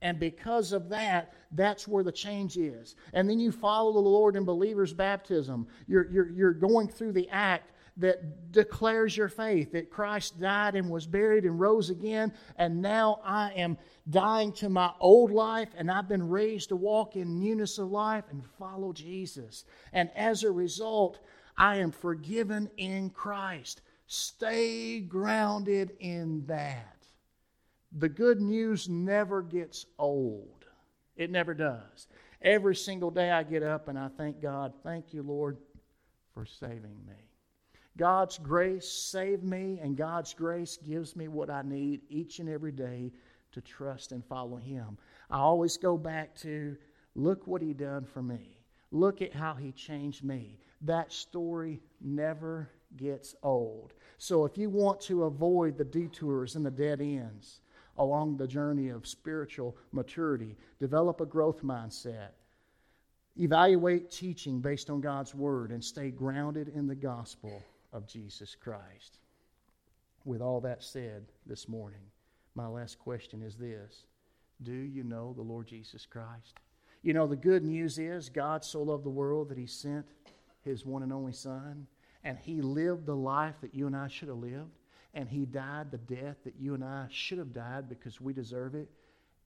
And 0.03 0.19
because 0.19 0.71
of 0.71 0.87
that, 0.89 1.33
that's 1.53 1.87
where 1.87 2.03
the 2.03 2.11
change 2.11 2.57
is. 2.57 2.95
And 3.13 3.27
then 3.27 3.39
you 3.39 3.51
follow 3.51 3.91
the 3.91 3.97
Lord 3.97 4.35
in 4.35 4.45
believer's 4.45 4.93
baptism. 4.93 5.67
You're, 5.87 6.11
you're, 6.11 6.29
you're 6.29 6.53
going 6.53 6.87
through 6.87 7.13
the 7.13 7.27
act 7.29 7.71
that 7.97 8.51
declares 8.51 9.17
your 9.17 9.29
faith 9.29 9.71
that 9.71 9.89
Christ 9.89 10.39
died 10.39 10.75
and 10.75 10.89
was 10.89 11.07
buried 11.07 11.45
and 11.45 11.59
rose 11.59 11.89
again, 11.89 12.31
and 12.57 12.81
now 12.81 13.19
I 13.23 13.51
am 13.51 13.77
dying 14.09 14.51
to 14.53 14.69
my 14.69 14.91
old 14.99 15.31
life, 15.31 15.69
and 15.75 15.89
I've 15.89 16.07
been 16.07 16.29
raised 16.29 16.69
to 16.69 16.75
walk 16.75 17.15
in 17.15 17.39
newness 17.39 17.77
of 17.77 17.91
life 17.91 18.25
and 18.29 18.43
follow 18.59 18.93
Jesus. 18.93 19.65
And 19.93 20.09
as 20.15 20.43
a 20.43 20.51
result, 20.51 21.19
I 21.57 21.77
am 21.77 21.91
forgiven 21.91 22.69
in 22.77 23.09
Christ. 23.09 23.81
Stay 24.05 24.99
grounded 25.01 25.93
in 25.99 26.45
that. 26.45 26.97
The 27.97 28.09
good 28.09 28.41
news 28.41 28.87
never 28.87 29.41
gets 29.41 29.85
old, 29.97 30.65
it 31.15 31.31
never 31.31 31.53
does. 31.53 32.07
Every 32.39 32.75
single 32.75 33.09
day 33.09 33.31
I 33.31 33.41
get 33.41 33.63
up 33.63 33.87
and 33.87 33.97
I 33.97 34.09
thank 34.09 34.39
God, 34.39 34.73
thank 34.83 35.13
you, 35.13 35.23
Lord, 35.23 35.57
for 36.33 36.45
saving 36.45 36.95
me. 37.07 37.26
God's 37.97 38.37
grace 38.37 38.87
saved 38.87 39.43
me, 39.43 39.79
and 39.81 39.97
God's 39.97 40.33
grace 40.33 40.77
gives 40.77 41.15
me 41.15 41.27
what 41.27 41.49
I 41.49 41.63
need 41.63 42.01
each 42.09 42.37
and 42.37 42.47
every 42.47 42.71
day 42.71 43.11
to 43.51 43.61
trust 43.61 44.11
and 44.11 44.23
follow 44.23 44.57
Him. 44.57 44.99
I 45.31 45.39
always 45.39 45.77
go 45.77 45.97
back 45.97 46.35
to 46.41 46.77
look 47.15 47.47
what 47.47 47.61
He 47.61 47.73
done 47.73 48.05
for 48.05 48.21
me. 48.21 48.59
Look 48.91 49.23
at 49.23 49.33
how 49.33 49.55
He 49.55 49.71
changed 49.71 50.23
me. 50.23 50.59
That 50.81 51.11
story 51.11 51.81
never 51.99 52.69
gets 52.97 53.35
old. 53.41 53.93
So 54.19 54.45
if 54.45 54.59
you 54.59 54.69
want 54.69 55.01
to 55.01 55.23
avoid 55.23 55.75
the 55.75 55.83
detours 55.83 56.55
and 56.55 56.65
the 56.65 56.71
dead 56.71 57.01
ends 57.01 57.61
along 57.97 58.37
the 58.37 58.47
journey 58.47 58.89
of 58.89 59.07
spiritual 59.07 59.75
maturity, 59.91 60.55
develop 60.79 61.19
a 61.19 61.25
growth 61.25 61.63
mindset. 61.63 62.29
Evaluate 63.39 64.11
teaching 64.11 64.61
based 64.61 64.91
on 64.91 65.01
God's 65.01 65.33
Word 65.33 65.71
and 65.71 65.83
stay 65.83 66.11
grounded 66.11 66.69
in 66.69 66.85
the 66.85 66.95
gospel 66.95 67.63
of 67.93 68.07
Jesus 68.07 68.55
Christ. 68.55 69.19
With 70.25 70.41
all 70.41 70.61
that 70.61 70.83
said 70.83 71.25
this 71.45 71.67
morning, 71.67 72.11
my 72.55 72.67
last 72.67 72.99
question 72.99 73.41
is 73.41 73.55
this 73.55 74.05
Do 74.61 74.73
you 74.73 75.03
know 75.03 75.33
the 75.33 75.41
Lord 75.41 75.67
Jesus 75.67 76.05
Christ? 76.05 76.59
You 77.01 77.13
know, 77.13 77.27
the 77.27 77.35
good 77.35 77.63
news 77.63 77.99
is 77.99 78.29
God 78.29 78.65
so 78.65 78.81
loved 78.81 79.05
the 79.05 79.09
world 79.09 79.49
that 79.49 79.57
He 79.57 79.67
sent 79.67 80.05
His 80.63 80.85
one 80.85 81.03
and 81.03 81.13
only 81.13 81.33
Son, 81.33 81.87
and 82.23 82.37
He 82.37 82.61
lived 82.61 83.05
the 83.05 83.15
life 83.15 83.55
that 83.61 83.75
you 83.75 83.87
and 83.87 83.95
I 83.95 84.07
should 84.07 84.27
have 84.27 84.37
lived, 84.37 84.79
and 85.13 85.29
He 85.29 85.45
died 85.45 85.91
the 85.91 85.97
death 85.97 86.37
that 86.43 86.59
you 86.59 86.73
and 86.73 86.83
I 86.83 87.05
should 87.09 87.37
have 87.37 87.53
died 87.53 87.87
because 87.87 88.19
we 88.19 88.33
deserve 88.33 88.75
it, 88.75 88.89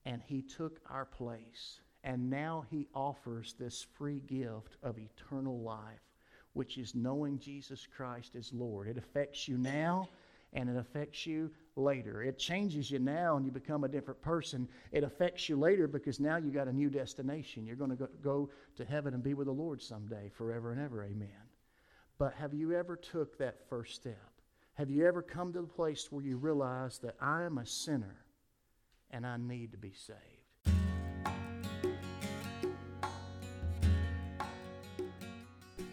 and 0.04 0.20
He 0.26 0.42
took 0.42 0.80
our 0.90 1.04
place. 1.04 1.80
And 2.02 2.30
now 2.30 2.64
He 2.70 2.88
offers 2.94 3.54
this 3.58 3.86
free 3.96 4.20
gift 4.20 4.76
of 4.82 4.98
eternal 4.98 5.60
life 5.60 6.00
which 6.52 6.78
is 6.78 6.94
knowing 6.94 7.38
Jesus 7.38 7.86
Christ 7.96 8.34
as 8.36 8.52
Lord. 8.52 8.88
It 8.88 8.98
affects 8.98 9.48
you 9.48 9.58
now 9.58 10.08
and 10.52 10.68
it 10.68 10.76
affects 10.76 11.26
you 11.26 11.50
later. 11.76 12.22
It 12.22 12.38
changes 12.38 12.90
you 12.90 12.98
now 12.98 13.36
and 13.36 13.46
you 13.46 13.52
become 13.52 13.84
a 13.84 13.88
different 13.88 14.20
person. 14.20 14.68
It 14.90 15.02
affects 15.02 15.48
you 15.48 15.56
later 15.56 15.88
because 15.88 16.20
now 16.20 16.36
you 16.36 16.50
got 16.50 16.68
a 16.68 16.72
new 16.72 16.90
destination. 16.90 17.66
You're 17.66 17.76
going 17.76 17.96
to 17.96 18.08
go, 18.22 18.50
to 18.76 18.84
heaven 18.84 19.14
and 19.14 19.22
be 19.22 19.34
with 19.34 19.46
the 19.46 19.52
Lord 19.52 19.82
someday, 19.82 20.30
forever 20.34 20.72
and 20.72 20.80
ever. 20.80 21.04
Amen. 21.04 21.28
But 22.18 22.34
have 22.34 22.54
you 22.54 22.74
ever 22.74 22.96
took 22.96 23.38
that 23.38 23.68
first 23.68 23.94
step? 23.94 24.30
Have 24.74 24.90
you 24.90 25.06
ever 25.06 25.22
come 25.22 25.52
to 25.52 25.60
the 25.60 25.66
place 25.66 26.10
where 26.10 26.24
you 26.24 26.36
realize 26.36 26.98
that 26.98 27.16
I 27.20 27.42
am 27.42 27.58
a 27.58 27.66
sinner 27.66 28.24
and 29.10 29.26
I 29.26 29.36
need 29.36 29.72
to 29.72 29.78
be 29.78 29.92
saved? 29.92 30.31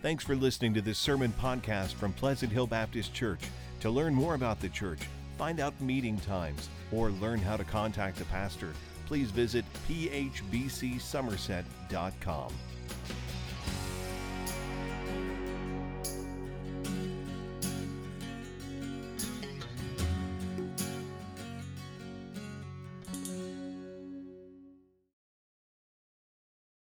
Thanks 0.01 0.23
for 0.23 0.33
listening 0.33 0.73
to 0.75 0.81
this 0.81 0.97
sermon 0.97 1.33
podcast 1.41 1.95
from 1.95 2.13
Pleasant 2.13 2.53
Hill 2.53 2.67
Baptist 2.67 3.13
Church. 3.13 3.41
To 3.81 3.89
learn 3.89 4.15
more 4.15 4.33
about 4.33 4.61
the 4.61 4.69
church, 4.69 5.01
find 5.37 5.59
out 5.59 5.73
meeting 5.81 6.17
times, 6.19 6.69
or 6.93 7.11
learn 7.11 7.39
how 7.39 7.57
to 7.57 7.65
contact 7.65 8.17
the 8.17 8.23
pastor, 8.25 8.71
please 9.07 9.29
visit 9.29 9.65
phbcsomerset.com. 9.89 12.53